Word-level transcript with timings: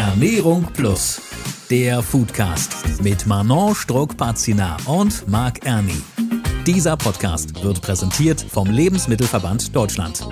Ernährung 0.00 0.66
Plus, 0.72 1.20
der 1.68 2.02
Foodcast 2.02 3.02
mit 3.02 3.26
Manon 3.26 3.74
Struck-Pazina 3.74 4.78
und 4.86 5.28
Marc 5.28 5.66
Erni. 5.66 6.00
Dieser 6.66 6.96
Podcast 6.96 7.62
wird 7.62 7.82
präsentiert 7.82 8.40
vom 8.40 8.70
Lebensmittelverband 8.70 9.76
Deutschland. 9.76 10.26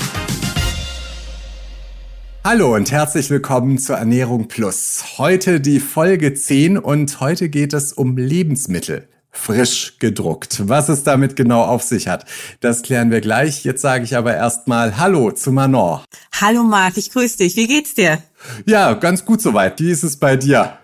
Hallo 2.42 2.76
und 2.76 2.90
herzlich 2.90 3.28
willkommen 3.28 3.76
zur 3.76 3.96
Ernährung 3.96 4.48
Plus. 4.48 5.04
Heute 5.18 5.60
die 5.60 5.80
Folge 5.80 6.32
10 6.32 6.78
und 6.78 7.20
heute 7.20 7.50
geht 7.50 7.74
es 7.74 7.92
um 7.92 8.16
Lebensmittel 8.16 9.06
frisch 9.30 9.98
gedruckt. 9.98 10.66
Was 10.66 10.88
es 10.88 11.04
damit 11.04 11.36
genau 11.36 11.62
auf 11.62 11.82
sich 11.82 12.08
hat, 12.08 12.24
das 12.60 12.80
klären 12.80 13.10
wir 13.10 13.20
gleich. 13.20 13.64
Jetzt 13.64 13.82
sage 13.82 14.04
ich 14.04 14.16
aber 14.16 14.34
erstmal 14.34 14.96
Hallo 14.96 15.30
zu 15.30 15.52
Manon. 15.52 16.00
Hallo 16.40 16.62
Marc, 16.62 16.96
ich 16.96 17.10
grüße 17.10 17.36
dich. 17.36 17.54
Wie 17.54 17.66
geht's 17.66 17.92
dir? 17.92 18.22
Ja, 18.66 18.94
ganz 18.94 19.24
gut 19.24 19.40
soweit. 19.40 19.80
Wie 19.80 19.90
ist 19.90 20.02
es 20.02 20.16
bei 20.16 20.36
dir? 20.36 20.78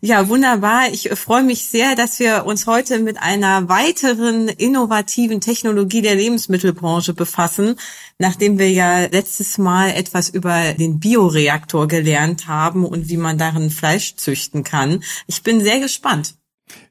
Ja, 0.00 0.28
wunderbar. 0.28 0.90
Ich 0.92 1.08
freue 1.10 1.42
mich 1.42 1.66
sehr, 1.66 1.94
dass 1.94 2.18
wir 2.18 2.44
uns 2.44 2.66
heute 2.66 2.98
mit 2.98 3.18
einer 3.18 3.68
weiteren 3.68 4.48
innovativen 4.48 5.40
Technologie 5.40 6.02
der 6.02 6.14
Lebensmittelbranche 6.14 7.14
befassen, 7.14 7.76
nachdem 8.18 8.58
wir 8.58 8.70
ja 8.70 9.06
letztes 9.06 9.58
Mal 9.58 9.90
etwas 9.90 10.28
über 10.28 10.74
den 10.74 11.00
Bioreaktor 11.00 11.88
gelernt 11.88 12.46
haben 12.48 12.84
und 12.84 13.08
wie 13.08 13.16
man 13.16 13.38
darin 13.38 13.70
Fleisch 13.70 14.16
züchten 14.16 14.62
kann. 14.62 15.02
Ich 15.26 15.42
bin 15.42 15.62
sehr 15.62 15.80
gespannt. 15.80 16.34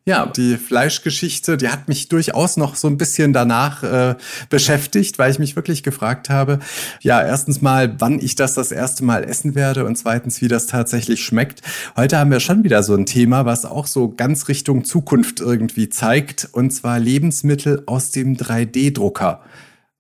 Ja, 0.03 0.26
die 0.26 0.58
Fleischgeschichte, 0.58 1.58
die 1.58 1.70
hat 1.70 1.88
mich 1.88 2.09
durchaus 2.09 2.58
noch 2.58 2.76
so 2.76 2.88
ein 2.88 2.98
bisschen 2.98 3.34
danach 3.34 3.84
äh, 3.84 4.16
beschäftigt, 4.49 5.20
weil 5.20 5.30
ich 5.30 5.38
mich 5.38 5.55
wirklich 5.55 5.84
gefragt 5.84 6.27
habe, 6.31 6.57
ja, 7.02 7.21
erstens 7.21 7.62
mal, 7.62 7.94
wann 7.99 8.20
ich 8.20 8.34
das 8.34 8.55
das 8.55 8.71
erste 8.71 9.04
Mal 9.05 9.23
essen 9.23 9.54
werde 9.54 9.85
und 9.85 9.95
zweitens, 9.95 10.41
wie 10.41 10.48
das 10.48 10.66
tatsächlich 10.66 11.23
schmeckt. 11.23 11.62
Heute 11.95 12.17
haben 12.17 12.31
wir 12.31 12.40
schon 12.40 12.63
wieder 12.63 12.81
so 12.81 12.95
ein 12.95 13.05
Thema, 13.05 13.45
was 13.45 13.63
auch 13.63 13.85
so 13.85 14.10
ganz 14.10 14.48
Richtung 14.48 14.85
Zukunft 14.85 15.40
irgendwie 15.40 15.90
zeigt, 15.90 16.49
und 16.51 16.71
zwar 16.71 16.98
Lebensmittel 16.98 17.84
aus 17.85 18.10
dem 18.10 18.38
3D-Drucker. 18.38 19.43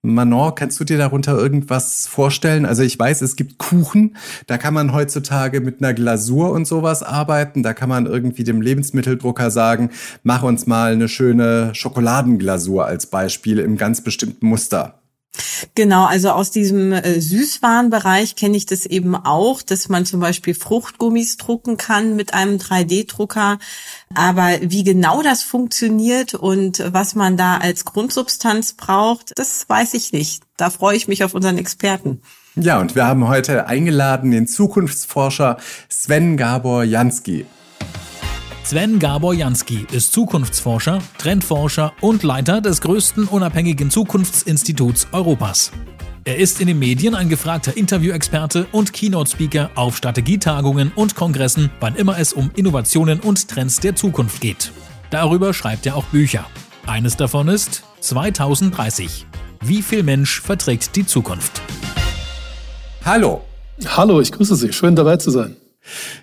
Manon, 0.03 0.55
kannst 0.55 0.79
du 0.79 0.83
dir 0.83 0.97
darunter 0.97 1.37
irgendwas 1.37 2.07
vorstellen? 2.07 2.65
Also 2.65 2.81
ich 2.81 2.97
weiß, 2.97 3.21
es 3.21 3.35
gibt 3.35 3.59
Kuchen, 3.59 4.17
da 4.47 4.57
kann 4.57 4.73
man 4.73 4.93
heutzutage 4.93 5.61
mit 5.61 5.79
einer 5.79 5.93
Glasur 5.93 6.51
und 6.51 6.65
sowas 6.65 7.03
arbeiten. 7.03 7.61
Da 7.61 7.75
kann 7.75 7.89
man 7.89 8.07
irgendwie 8.07 8.43
dem 8.43 8.61
Lebensmitteldrucker 8.61 9.51
sagen, 9.51 9.91
mach 10.23 10.41
uns 10.41 10.65
mal 10.65 10.93
eine 10.93 11.07
schöne 11.07 11.75
Schokoladenglasur 11.75 12.83
als 12.83 13.05
Beispiel 13.05 13.59
im 13.59 13.77
ganz 13.77 14.01
bestimmten 14.01 14.47
Muster. 14.47 15.00
Genau, 15.75 16.05
also 16.05 16.31
aus 16.31 16.51
diesem 16.51 16.91
äh, 16.91 17.21
Süßwarenbereich 17.21 18.35
kenne 18.35 18.57
ich 18.57 18.65
das 18.65 18.85
eben 18.85 19.15
auch, 19.15 19.61
dass 19.61 19.87
man 19.87 20.05
zum 20.05 20.19
Beispiel 20.19 20.53
Fruchtgummis 20.53 21.37
drucken 21.37 21.77
kann 21.77 22.15
mit 22.15 22.33
einem 22.33 22.57
3D-Drucker. 22.57 23.57
Aber 24.13 24.49
wie 24.61 24.83
genau 24.83 25.21
das 25.21 25.43
funktioniert 25.43 26.33
und 26.33 26.83
was 26.91 27.15
man 27.15 27.37
da 27.37 27.57
als 27.57 27.85
Grundsubstanz 27.85 28.73
braucht, 28.73 29.31
das 29.35 29.67
weiß 29.69 29.93
ich 29.93 30.11
nicht. 30.11 30.43
Da 30.57 30.69
freue 30.69 30.97
ich 30.97 31.07
mich 31.07 31.23
auf 31.23 31.33
unseren 31.33 31.57
Experten. 31.57 32.21
Ja, 32.55 32.81
und 32.81 32.95
wir 32.95 33.05
haben 33.05 33.29
heute 33.29 33.67
eingeladen 33.67 34.31
den 34.31 34.47
Zukunftsforscher 34.47 35.57
Sven 35.87 36.35
Gabor 36.35 36.83
Jansky. 36.83 37.45
Sven 38.63 38.99
Gabor 38.99 39.33
Jansky 39.33 39.85
ist 39.91 40.13
Zukunftsforscher, 40.13 40.99
Trendforscher 41.17 41.93
und 41.99 42.23
Leiter 42.23 42.61
des 42.61 42.79
größten 42.81 43.27
unabhängigen 43.27 43.89
Zukunftsinstituts 43.89 45.07
Europas. 45.11 45.71
Er 46.23 46.37
ist 46.37 46.61
in 46.61 46.67
den 46.67 46.77
Medien 46.79 47.15
ein 47.15 47.27
gefragter 47.27 47.75
Interviewexperte 47.75 48.67
und 48.71 48.93
Keynote-Speaker 48.93 49.71
auf 49.75 49.97
Strategietagungen 49.97 50.91
und 50.95 51.15
Kongressen, 51.15 51.71
wann 51.79 51.95
immer 51.95 52.19
es 52.19 52.31
um 52.31 52.51
Innovationen 52.55 53.19
und 53.19 53.47
Trends 53.47 53.79
der 53.79 53.95
Zukunft 53.95 54.39
geht. 54.39 54.71
Darüber 55.09 55.53
schreibt 55.53 55.85
er 55.87 55.95
auch 55.95 56.05
Bücher. 56.05 56.45
Eines 56.85 57.17
davon 57.17 57.47
ist 57.47 57.83
2030. 58.01 59.25
Wie 59.61 59.81
viel 59.81 60.03
Mensch 60.03 60.39
verträgt 60.39 60.95
die 60.95 61.05
Zukunft? 61.05 61.61
Hallo. 63.03 63.41
Hallo, 63.87 64.21
ich 64.21 64.31
grüße 64.31 64.55
Sie. 64.55 64.71
Schön 64.71 64.95
dabei 64.95 65.17
zu 65.17 65.31
sein. 65.31 65.57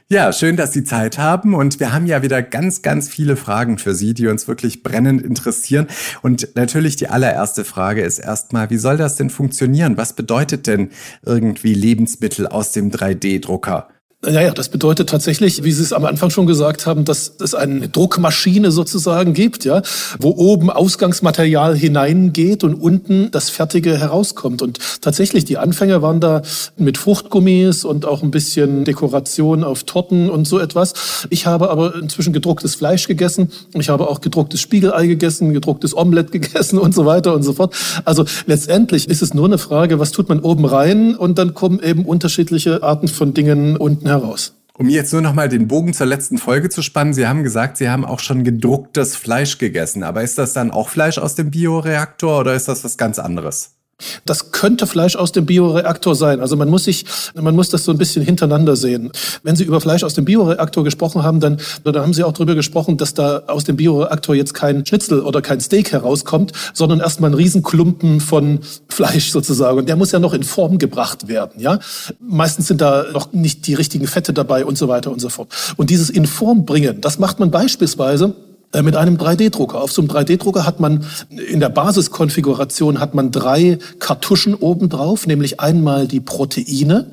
Ja, 0.08 0.32
schön, 0.32 0.56
dass 0.56 0.72
Sie 0.72 0.84
Zeit 0.84 1.18
haben. 1.18 1.54
Und 1.54 1.80
wir 1.80 1.92
haben 1.92 2.06
ja 2.06 2.22
wieder 2.22 2.42
ganz, 2.42 2.82
ganz 2.82 3.08
viele 3.08 3.36
Fragen 3.36 3.78
für 3.78 3.94
Sie, 3.94 4.14
die 4.14 4.28
uns 4.28 4.48
wirklich 4.48 4.82
brennend 4.82 5.22
interessieren. 5.22 5.86
Und 6.22 6.48
natürlich 6.54 6.96
die 6.96 7.08
allererste 7.08 7.64
Frage 7.64 8.02
ist 8.02 8.18
erstmal, 8.18 8.70
wie 8.70 8.78
soll 8.78 8.96
das 8.96 9.16
denn 9.16 9.30
funktionieren? 9.30 9.96
Was 9.96 10.14
bedeutet 10.14 10.66
denn 10.66 10.90
irgendwie 11.24 11.74
Lebensmittel 11.74 12.46
aus 12.46 12.72
dem 12.72 12.90
3D-Drucker? 12.90 13.88
Naja, 14.20 14.50
das 14.50 14.68
bedeutet 14.68 15.08
tatsächlich, 15.08 15.62
wie 15.62 15.70
Sie 15.70 15.80
es 15.80 15.92
am 15.92 16.04
Anfang 16.04 16.30
schon 16.30 16.48
gesagt 16.48 16.86
haben, 16.86 17.04
dass 17.04 17.36
es 17.40 17.54
eine 17.54 17.88
Druckmaschine 17.88 18.72
sozusagen 18.72 19.32
gibt, 19.32 19.64
ja, 19.64 19.80
wo 20.18 20.30
oben 20.30 20.70
Ausgangsmaterial 20.70 21.76
hineingeht 21.76 22.64
und 22.64 22.74
unten 22.74 23.30
das 23.30 23.48
Fertige 23.48 23.96
herauskommt. 23.96 24.60
Und 24.60 24.80
tatsächlich, 25.02 25.44
die 25.44 25.56
Anfänger 25.56 26.02
waren 26.02 26.18
da 26.18 26.42
mit 26.76 26.98
Fruchtgummis 26.98 27.84
und 27.84 28.06
auch 28.06 28.24
ein 28.24 28.32
bisschen 28.32 28.84
Dekoration 28.84 29.62
auf 29.62 29.84
Torten 29.84 30.30
und 30.30 30.48
so 30.48 30.58
etwas. 30.58 30.94
Ich 31.30 31.46
habe 31.46 31.70
aber 31.70 31.94
inzwischen 31.94 32.32
gedrucktes 32.32 32.74
Fleisch 32.74 33.06
gegessen. 33.06 33.52
Ich 33.74 33.88
habe 33.88 34.10
auch 34.10 34.20
gedrucktes 34.20 34.60
Spiegelei 34.60 35.06
gegessen, 35.06 35.52
gedrucktes 35.52 35.96
Omelett 35.96 36.32
gegessen 36.32 36.78
und 36.80 36.92
so 36.92 37.06
weiter 37.06 37.34
und 37.34 37.44
so 37.44 37.52
fort. 37.52 37.72
Also 38.04 38.24
letztendlich 38.46 39.08
ist 39.08 39.22
es 39.22 39.32
nur 39.32 39.46
eine 39.46 39.58
Frage, 39.58 40.00
was 40.00 40.10
tut 40.10 40.28
man 40.28 40.40
oben 40.40 40.64
rein 40.64 41.14
und 41.14 41.38
dann 41.38 41.54
kommen 41.54 41.78
eben 41.80 42.04
unterschiedliche 42.04 42.82
Arten 42.82 43.06
von 43.06 43.32
Dingen 43.32 43.76
unten 43.76 44.07
heraus. 44.08 44.54
Um 44.74 44.88
jetzt 44.88 45.12
nur 45.12 45.22
noch 45.22 45.34
mal 45.34 45.48
den 45.48 45.66
Bogen 45.66 45.92
zur 45.92 46.06
letzten 46.06 46.38
Folge 46.38 46.68
zu 46.68 46.82
spannen, 46.82 47.12
Sie 47.12 47.26
haben 47.26 47.42
gesagt, 47.42 47.76
Sie 47.76 47.88
haben 47.88 48.04
auch 48.04 48.20
schon 48.20 48.44
gedrucktes 48.44 49.16
Fleisch 49.16 49.58
gegessen. 49.58 50.04
Aber 50.04 50.22
ist 50.22 50.38
das 50.38 50.52
dann 50.52 50.70
auch 50.70 50.88
Fleisch 50.88 51.18
aus 51.18 51.34
dem 51.34 51.50
Bioreaktor 51.50 52.40
oder 52.40 52.54
ist 52.54 52.68
das 52.68 52.84
was 52.84 52.96
ganz 52.96 53.18
anderes? 53.18 53.77
Das 54.24 54.52
könnte 54.52 54.86
Fleisch 54.86 55.16
aus 55.16 55.32
dem 55.32 55.46
Bioreaktor 55.46 56.14
sein. 56.14 56.40
Also 56.40 56.56
man 56.56 56.68
muss 56.68 56.84
sich, 56.84 57.04
man 57.34 57.56
muss 57.56 57.68
das 57.68 57.84
so 57.84 57.92
ein 57.92 57.98
bisschen 57.98 58.24
hintereinander 58.24 58.76
sehen. 58.76 59.10
Wenn 59.42 59.56
Sie 59.56 59.64
über 59.64 59.80
Fleisch 59.80 60.04
aus 60.04 60.14
dem 60.14 60.24
Bioreaktor 60.24 60.84
gesprochen 60.84 61.22
haben, 61.22 61.40
dann, 61.40 61.58
dann 61.82 61.96
haben 61.96 62.14
Sie 62.14 62.22
auch 62.22 62.32
darüber 62.32 62.54
gesprochen, 62.54 62.96
dass 62.96 63.14
da 63.14 63.42
aus 63.48 63.64
dem 63.64 63.76
Bioreaktor 63.76 64.34
jetzt 64.34 64.54
kein 64.54 64.86
Schnitzel 64.86 65.20
oder 65.20 65.42
kein 65.42 65.60
Steak 65.60 65.92
herauskommt, 65.92 66.52
sondern 66.74 67.00
erstmal 67.00 67.30
ein 67.30 67.34
Riesenklumpen 67.34 68.20
von 68.20 68.60
Fleisch 68.88 69.30
sozusagen. 69.30 69.78
Und 69.78 69.88
der 69.88 69.96
muss 69.96 70.12
ja 70.12 70.18
noch 70.18 70.32
in 70.32 70.44
Form 70.44 70.78
gebracht 70.78 71.26
werden, 71.26 71.60
ja. 71.60 71.78
Meistens 72.20 72.68
sind 72.68 72.80
da 72.80 73.06
noch 73.12 73.32
nicht 73.32 73.66
die 73.66 73.74
richtigen 73.74 74.06
Fette 74.06 74.32
dabei 74.32 74.64
und 74.64 74.78
so 74.78 74.88
weiter 74.88 75.10
und 75.10 75.20
so 75.20 75.28
fort. 75.28 75.48
Und 75.76 75.90
dieses 75.90 76.10
in 76.10 76.26
Form 76.26 76.66
bringen, 76.66 77.00
das 77.00 77.18
macht 77.18 77.40
man 77.40 77.50
beispielsweise 77.50 78.34
mit 78.82 78.96
einem 78.96 79.16
3D-Drucker. 79.16 79.80
Auf 79.80 79.92
so 79.92 80.02
einem 80.02 80.10
3D-Drucker 80.10 80.66
hat 80.66 80.78
man 80.78 81.04
in 81.30 81.60
der 81.60 81.70
Basiskonfiguration 81.70 83.00
hat 83.00 83.14
man 83.14 83.30
drei 83.30 83.78
Kartuschen 83.98 84.54
oben 84.54 84.88
drauf, 84.88 85.26
nämlich 85.26 85.58
einmal 85.58 86.06
die 86.06 86.20
Proteine. 86.20 87.06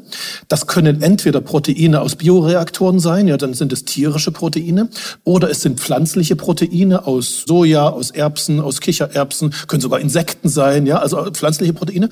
Das 0.48 0.68
können 0.68 1.02
entweder 1.02 1.42
Proteine 1.42 2.02
aus 2.02 2.16
Bioreaktoren 2.18 3.00
sein, 3.00 3.28
ja, 3.28 3.38
dann 3.38 3.54
sind 3.54 3.72
es 3.72 3.86
tierische 3.86 4.32
Proteine, 4.32 4.90
oder 5.24 5.50
es 5.50 5.62
sind 5.62 5.80
pflanzliche 5.80 6.36
Proteine 6.36 7.08
aus 7.08 7.44
Soja, 7.48 7.88
aus 7.88 8.12
Erbsen, 8.12 8.60
aus 8.60 8.82
Kichererbsen, 8.82 9.54
können 9.68 9.82
sogar 9.82 10.00
Insekten 10.00 10.50
sein, 10.50 10.86
ja, 10.86 10.98
also 11.00 11.24
pflanzliche 11.32 11.74
Proteine. 11.74 12.10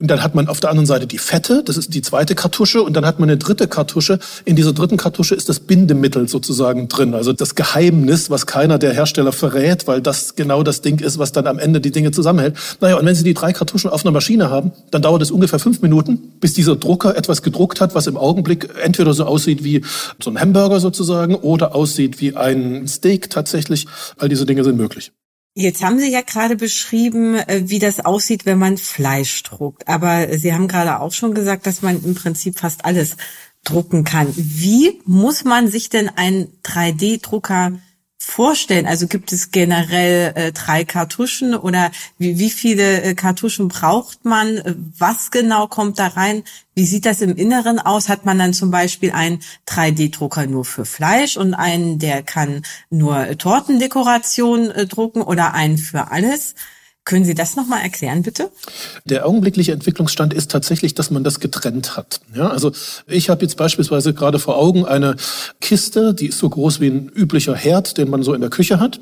Und 0.00 0.10
dann 0.10 0.22
hat 0.22 0.34
man 0.34 0.48
auf 0.48 0.60
der 0.60 0.70
anderen 0.70 0.86
Seite 0.86 1.06
die 1.06 1.18
Fette, 1.18 1.62
das 1.62 1.76
ist 1.76 1.92
die 1.92 2.00
zweite 2.00 2.34
Kartusche. 2.34 2.82
Und 2.82 2.94
dann 2.94 3.04
hat 3.04 3.20
man 3.20 3.28
eine 3.28 3.36
dritte 3.36 3.68
Kartusche. 3.68 4.18
In 4.46 4.56
dieser 4.56 4.72
dritten 4.72 4.96
Kartusche 4.96 5.34
ist 5.34 5.50
das 5.50 5.60
Bindemittel 5.60 6.26
sozusagen 6.26 6.88
drin. 6.88 7.12
Also 7.12 7.34
das 7.34 7.54
Geheimnis, 7.54 8.30
was 8.30 8.46
keiner 8.46 8.78
der 8.78 8.94
Hersteller 8.94 9.32
verrät, 9.32 9.86
weil 9.86 10.00
das 10.00 10.36
genau 10.36 10.62
das 10.62 10.80
Ding 10.80 11.00
ist, 11.00 11.18
was 11.18 11.32
dann 11.32 11.46
am 11.46 11.58
Ende 11.58 11.82
die 11.82 11.90
Dinge 11.90 12.12
zusammenhält. 12.12 12.56
Naja, 12.80 12.96
und 12.96 13.04
wenn 13.04 13.14
Sie 13.14 13.24
die 13.24 13.34
drei 13.34 13.52
Kartuschen 13.52 13.90
auf 13.90 14.02
einer 14.04 14.12
Maschine 14.12 14.48
haben, 14.48 14.72
dann 14.90 15.02
dauert 15.02 15.20
es 15.20 15.30
ungefähr 15.30 15.58
fünf 15.58 15.82
Minuten, 15.82 16.32
bis 16.40 16.54
dieser 16.54 16.76
Drucker 16.76 17.14
etwas 17.14 17.42
gedruckt 17.42 17.82
hat, 17.82 17.94
was 17.94 18.06
im 18.06 18.16
Augenblick 18.16 18.70
entweder 18.82 19.12
so 19.12 19.26
aussieht 19.26 19.64
wie 19.64 19.84
so 20.22 20.30
ein 20.30 20.40
Hamburger 20.40 20.80
sozusagen 20.80 21.34
oder 21.34 21.74
aussieht 21.74 22.22
wie 22.22 22.34
ein 22.36 22.88
Steak 22.88 23.28
tatsächlich. 23.28 23.86
All 24.16 24.30
diese 24.30 24.46
Dinge 24.46 24.64
sind 24.64 24.78
möglich. 24.78 25.12
Jetzt 25.54 25.82
haben 25.82 25.98
Sie 25.98 26.10
ja 26.10 26.20
gerade 26.22 26.56
beschrieben, 26.56 27.34
äh, 27.34 27.62
wie 27.66 27.80
das 27.80 28.04
aussieht, 28.04 28.46
wenn 28.46 28.58
man 28.58 28.78
Fleisch 28.78 29.42
druckt. 29.42 29.88
Aber 29.88 30.38
Sie 30.38 30.54
haben 30.54 30.68
gerade 30.68 31.00
auch 31.00 31.12
schon 31.12 31.34
gesagt, 31.34 31.66
dass 31.66 31.82
man 31.82 32.02
im 32.04 32.14
Prinzip 32.14 32.58
fast 32.58 32.84
alles 32.84 33.16
drucken 33.64 34.04
kann. 34.04 34.32
Wie 34.36 35.00
muss 35.04 35.44
man 35.44 35.68
sich 35.68 35.88
denn 35.88 36.08
einen 36.08 36.48
3D-Drucker 36.62 37.72
vorstellen? 38.20 38.86
Also 38.86 39.08
gibt 39.08 39.32
es 39.32 39.50
generell 39.50 40.32
äh, 40.34 40.52
drei 40.52 40.84
Kartuschen 40.84 41.54
oder 41.54 41.90
wie, 42.18 42.38
wie 42.38 42.50
viele 42.50 43.02
äh, 43.02 43.14
Kartuschen 43.14 43.68
braucht 43.68 44.24
man? 44.24 44.92
Was 44.98 45.30
genau 45.30 45.66
kommt 45.66 45.98
da 45.98 46.08
rein? 46.08 46.44
Wie 46.74 46.84
sieht 46.84 47.06
das 47.06 47.22
im 47.22 47.34
Inneren 47.34 47.78
aus? 47.78 48.08
Hat 48.08 48.26
man 48.26 48.38
dann 48.38 48.52
zum 48.52 48.70
Beispiel 48.70 49.12
einen 49.12 49.40
3D-Drucker 49.66 50.46
nur 50.46 50.66
für 50.66 50.84
Fleisch 50.84 51.38
und 51.38 51.54
einen, 51.54 51.98
der 51.98 52.22
kann 52.22 52.62
nur 52.90 53.38
Tortendekoration 53.38 54.70
äh, 54.70 54.86
drucken 54.86 55.22
oder 55.22 55.54
einen 55.54 55.78
für 55.78 56.10
alles? 56.10 56.54
Können 57.10 57.24
Sie 57.24 57.34
das 57.34 57.56
nochmal 57.56 57.82
erklären, 57.82 58.22
bitte? 58.22 58.50
Der 59.04 59.26
augenblickliche 59.26 59.72
Entwicklungsstand 59.72 60.32
ist 60.32 60.48
tatsächlich, 60.48 60.94
dass 60.94 61.10
man 61.10 61.24
das 61.24 61.40
getrennt 61.40 61.96
hat. 61.96 62.20
Ja, 62.36 62.50
also 62.50 62.70
ich 63.08 63.28
habe 63.28 63.42
jetzt 63.42 63.56
beispielsweise 63.56 64.14
gerade 64.14 64.38
vor 64.38 64.56
Augen 64.56 64.84
eine 64.84 65.16
Kiste, 65.60 66.14
die 66.14 66.26
ist 66.26 66.38
so 66.38 66.48
groß 66.48 66.78
wie 66.78 66.86
ein 66.86 67.08
üblicher 67.12 67.56
Herd, 67.56 67.98
den 67.98 68.10
man 68.10 68.22
so 68.22 68.32
in 68.32 68.40
der 68.40 68.48
Küche 68.48 68.78
hat. 68.78 69.00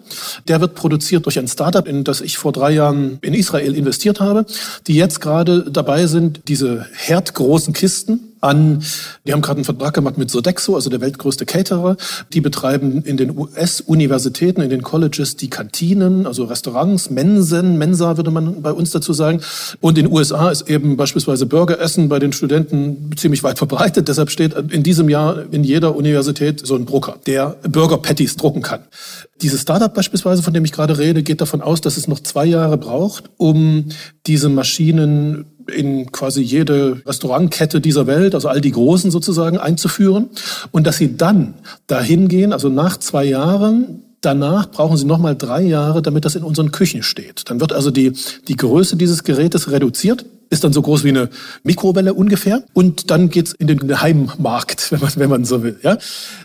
Der 0.49 0.63
wird 0.63 0.75
produziert 0.75 1.27
durch 1.27 1.39
ein 1.39 1.49
Startup, 1.49 1.87
in 1.87 2.03
das 2.03 2.23
ich 2.23 2.39
vor 2.39 2.53
drei 2.53 2.71
Jahren 2.71 3.19
in 3.21 3.35
Israel 3.35 3.75
investiert 3.75 4.21
habe, 4.21 4.47
die 4.87 4.95
jetzt 4.95 5.21
gerade 5.21 5.71
dabei 5.71 6.07
sind, 6.07 6.49
diese 6.49 6.87
herdgroßen 6.95 7.75
Kisten 7.75 8.28
an, 8.41 8.83
die 9.27 9.33
haben 9.33 9.43
gerade 9.43 9.59
einen 9.59 9.65
Vertrag 9.65 9.95
gemacht 9.95 10.19
mit 10.19 10.31
Sodexo, 10.31 10.75
also 10.75 10.91
der 10.91 11.01
weltgrößte 11.01 11.47
Caterer. 11.47 11.97
Die 12.33 12.41
betreiben 12.41 13.03
in 13.03 13.17
den 13.17 13.37
US-Universitäten, 13.37 14.61
in 14.61 14.71
den 14.71 14.83
Colleges 14.83 15.37
die 15.37 15.51
Kantinen, 15.51 16.27
also 16.27 16.45
Restaurants, 16.45 17.11
Mensen, 17.11 17.79
Mensa 17.79 18.17
würde 18.17 18.31
man 18.31 18.63
bei 18.63 18.73
uns 18.73 18.91
dazu 18.91 19.13
sagen. 19.13 19.41
Und 19.81 19.99
in 19.99 20.07
den 20.07 20.13
USA 20.13 20.51
ist 20.51 20.69
eben 20.69 20.97
beispielsweise 20.97 21.47
Burgeressen 21.47 22.09
bei 22.09 22.19
den 22.19 22.33
Studenten 22.33 23.11
ziemlich 23.17 23.43
weit 23.43 23.59
verbreitet. 23.59 24.09
Deshalb 24.09 24.31
steht 24.31 24.55
in 24.71 24.83
diesem 24.83 25.09
Jahr 25.09 25.45
in 25.51 25.65
jeder 25.65 25.97
Universität 25.97 26.65
so 26.65 26.77
ein 26.77 26.87
Drucker, 26.87 27.17
der 27.27 27.57
Burger 27.69 27.99
Patties 27.99 28.37
drucken 28.37 28.63
kann. 28.63 28.81
Dieses 29.43 29.63
Startup 29.63 29.93
beispielsweise, 29.93 30.43
von 30.43 30.53
dem 30.53 30.65
ich 30.65 30.73
gerade 30.73 30.99
rede, 30.99 31.23
geht 31.23 31.41
davon 31.41 31.63
aus, 31.63 31.81
dass 31.81 31.97
es 31.97 32.09
noch 32.09 32.21
zwei 32.21 32.45
Jahre 32.45 32.77
braucht, 32.77 33.25
um 33.37 33.87
diese 34.27 34.49
Maschinen 34.49 35.47
in 35.75 36.11
quasi 36.13 36.43
jede 36.43 37.03
Restaurantkette 37.07 37.81
dieser 37.81 38.07
Welt, 38.07 38.35
also 38.35 38.49
all 38.49 38.61
die 38.61 38.73
Großen 38.73 39.11
sozusagen, 39.11 39.59
einzuführen. 39.59 40.31
Und 40.71 40.87
dass 40.87 40.97
sie 40.97 41.17
dann 41.17 41.55
dahin 41.87 42.29
gehen, 42.29 42.53
also 42.53 42.69
nach 42.69 42.97
zwei 42.97 43.25
Jahren, 43.25 44.03
Danach 44.21 44.69
brauchen 44.73 44.97
Sie 44.97 45.05
nochmal 45.05 45.37
drei 45.37 45.63
Jahre, 45.63 46.03
damit 46.03 46.25
das 46.25 46.35
in 46.35 46.43
unseren 46.43 46.73
Küchen 46.73 47.05
steht. 47.05 47.49
Dann 47.49 47.61
wird 47.61 47.73
also 47.73 47.93
die, 47.93 48.15
die 48.49 48.57
Größe 48.57 48.97
dieses 48.97 49.23
Gerätes 49.23 49.71
reduziert 49.71 50.25
ist 50.51 50.65
dann 50.65 50.73
so 50.73 50.83
groß 50.83 51.05
wie 51.05 51.11
eine 51.11 51.29
Mikrowelle 51.63 52.15
ungefähr. 52.15 52.63
Und 52.73 53.11
dann 53.11 53.29
geht's 53.29 53.53
in 53.53 53.67
den 53.67 54.01
Heimmarkt, 54.01 54.91
wenn 54.93 55.01
man, 55.01 55.13
wenn 55.17 55.31
man 55.31 55.45
so 55.45 55.63
will. 55.63 55.79
Ja? 55.83 55.99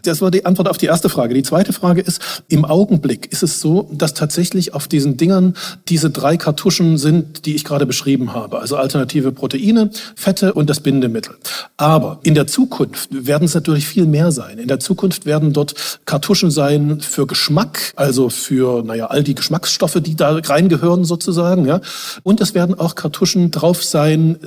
Das 0.03 0.21
war 0.21 0.31
die 0.31 0.45
Antwort 0.45 0.67
auf 0.67 0.77
die 0.77 0.87
erste 0.87 1.09
Frage. 1.09 1.33
Die 1.33 1.43
zweite 1.43 1.73
Frage 1.73 2.01
ist, 2.01 2.43
im 2.49 2.65
Augenblick 2.65 3.31
ist 3.31 3.43
es 3.43 3.59
so, 3.59 3.89
dass 3.91 4.13
tatsächlich 4.13 4.73
auf 4.73 4.87
diesen 4.87 5.17
Dingern 5.17 5.55
diese 5.87 6.09
drei 6.09 6.37
Kartuschen 6.37 6.97
sind, 6.97 7.45
die 7.45 7.55
ich 7.55 7.63
gerade 7.63 7.85
beschrieben 7.85 8.33
habe. 8.33 8.59
Also 8.59 8.75
alternative 8.75 9.31
Proteine, 9.31 9.89
Fette 10.15 10.53
und 10.53 10.69
das 10.69 10.81
Bindemittel. 10.81 11.35
Aber 11.77 12.19
in 12.23 12.35
der 12.35 12.47
Zukunft 12.47 13.09
werden 13.11 13.45
es 13.45 13.53
natürlich 13.53 13.87
viel 13.87 14.05
mehr 14.05 14.31
sein. 14.31 14.57
In 14.57 14.67
der 14.67 14.79
Zukunft 14.79 15.25
werden 15.25 15.53
dort 15.53 15.99
Kartuschen 16.05 16.51
sein 16.51 16.99
für 16.99 17.25
Geschmack, 17.27 17.93
also 17.95 18.29
für, 18.29 18.83
naja, 18.83 19.07
all 19.07 19.23
die 19.23 19.35
Geschmacksstoffe, 19.35 19.99
die 20.01 20.15
da 20.15 20.37
reingehören 20.37 21.05
sozusagen. 21.05 21.65
Ja? 21.65 21.81
Und 22.23 22.41
es 22.41 22.53
werden 22.53 22.77
auch 22.77 22.95
Kartuschen 22.95 23.51
drauf 23.51 23.83
sein 23.83 23.92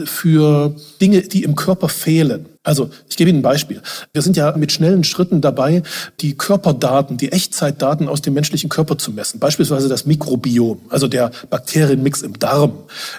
für 0.05 0.75
Dinge, 1.01 1.23
die 1.23 1.43
im 1.45 1.55
Körper 1.55 1.89
fehlen. 1.89 2.47
Also 2.67 2.91
ich 3.09 3.17
gebe 3.17 3.31
Ihnen 3.31 3.39
ein 3.39 3.43
Beispiel. 3.43 3.81
Wir 4.13 4.23
sind 4.23 4.37
ja 4.37 4.57
mit 4.57 4.73
schnellen 4.73 5.05
Schritten 5.05 5.41
dabei, 5.41 5.85
die 6.21 6.37
Körperdaten, 6.37 7.17
die 7.17 7.31
Echtzeitdaten 7.31 8.09
aus 8.09 8.23
dem 8.23 8.35
menschlichen 8.35 8.69
Körper 8.69 8.99
zu 8.99 9.13
messen. 9.13 9.39
Beispielsweise 9.39 9.89
das 9.89 10.05
Mikrobiom, 10.05 10.81
also 10.89 11.07
der 11.07 11.31
Bakterienmix 11.49 12.23
im 12.23 12.37
Darm. 12.41 12.73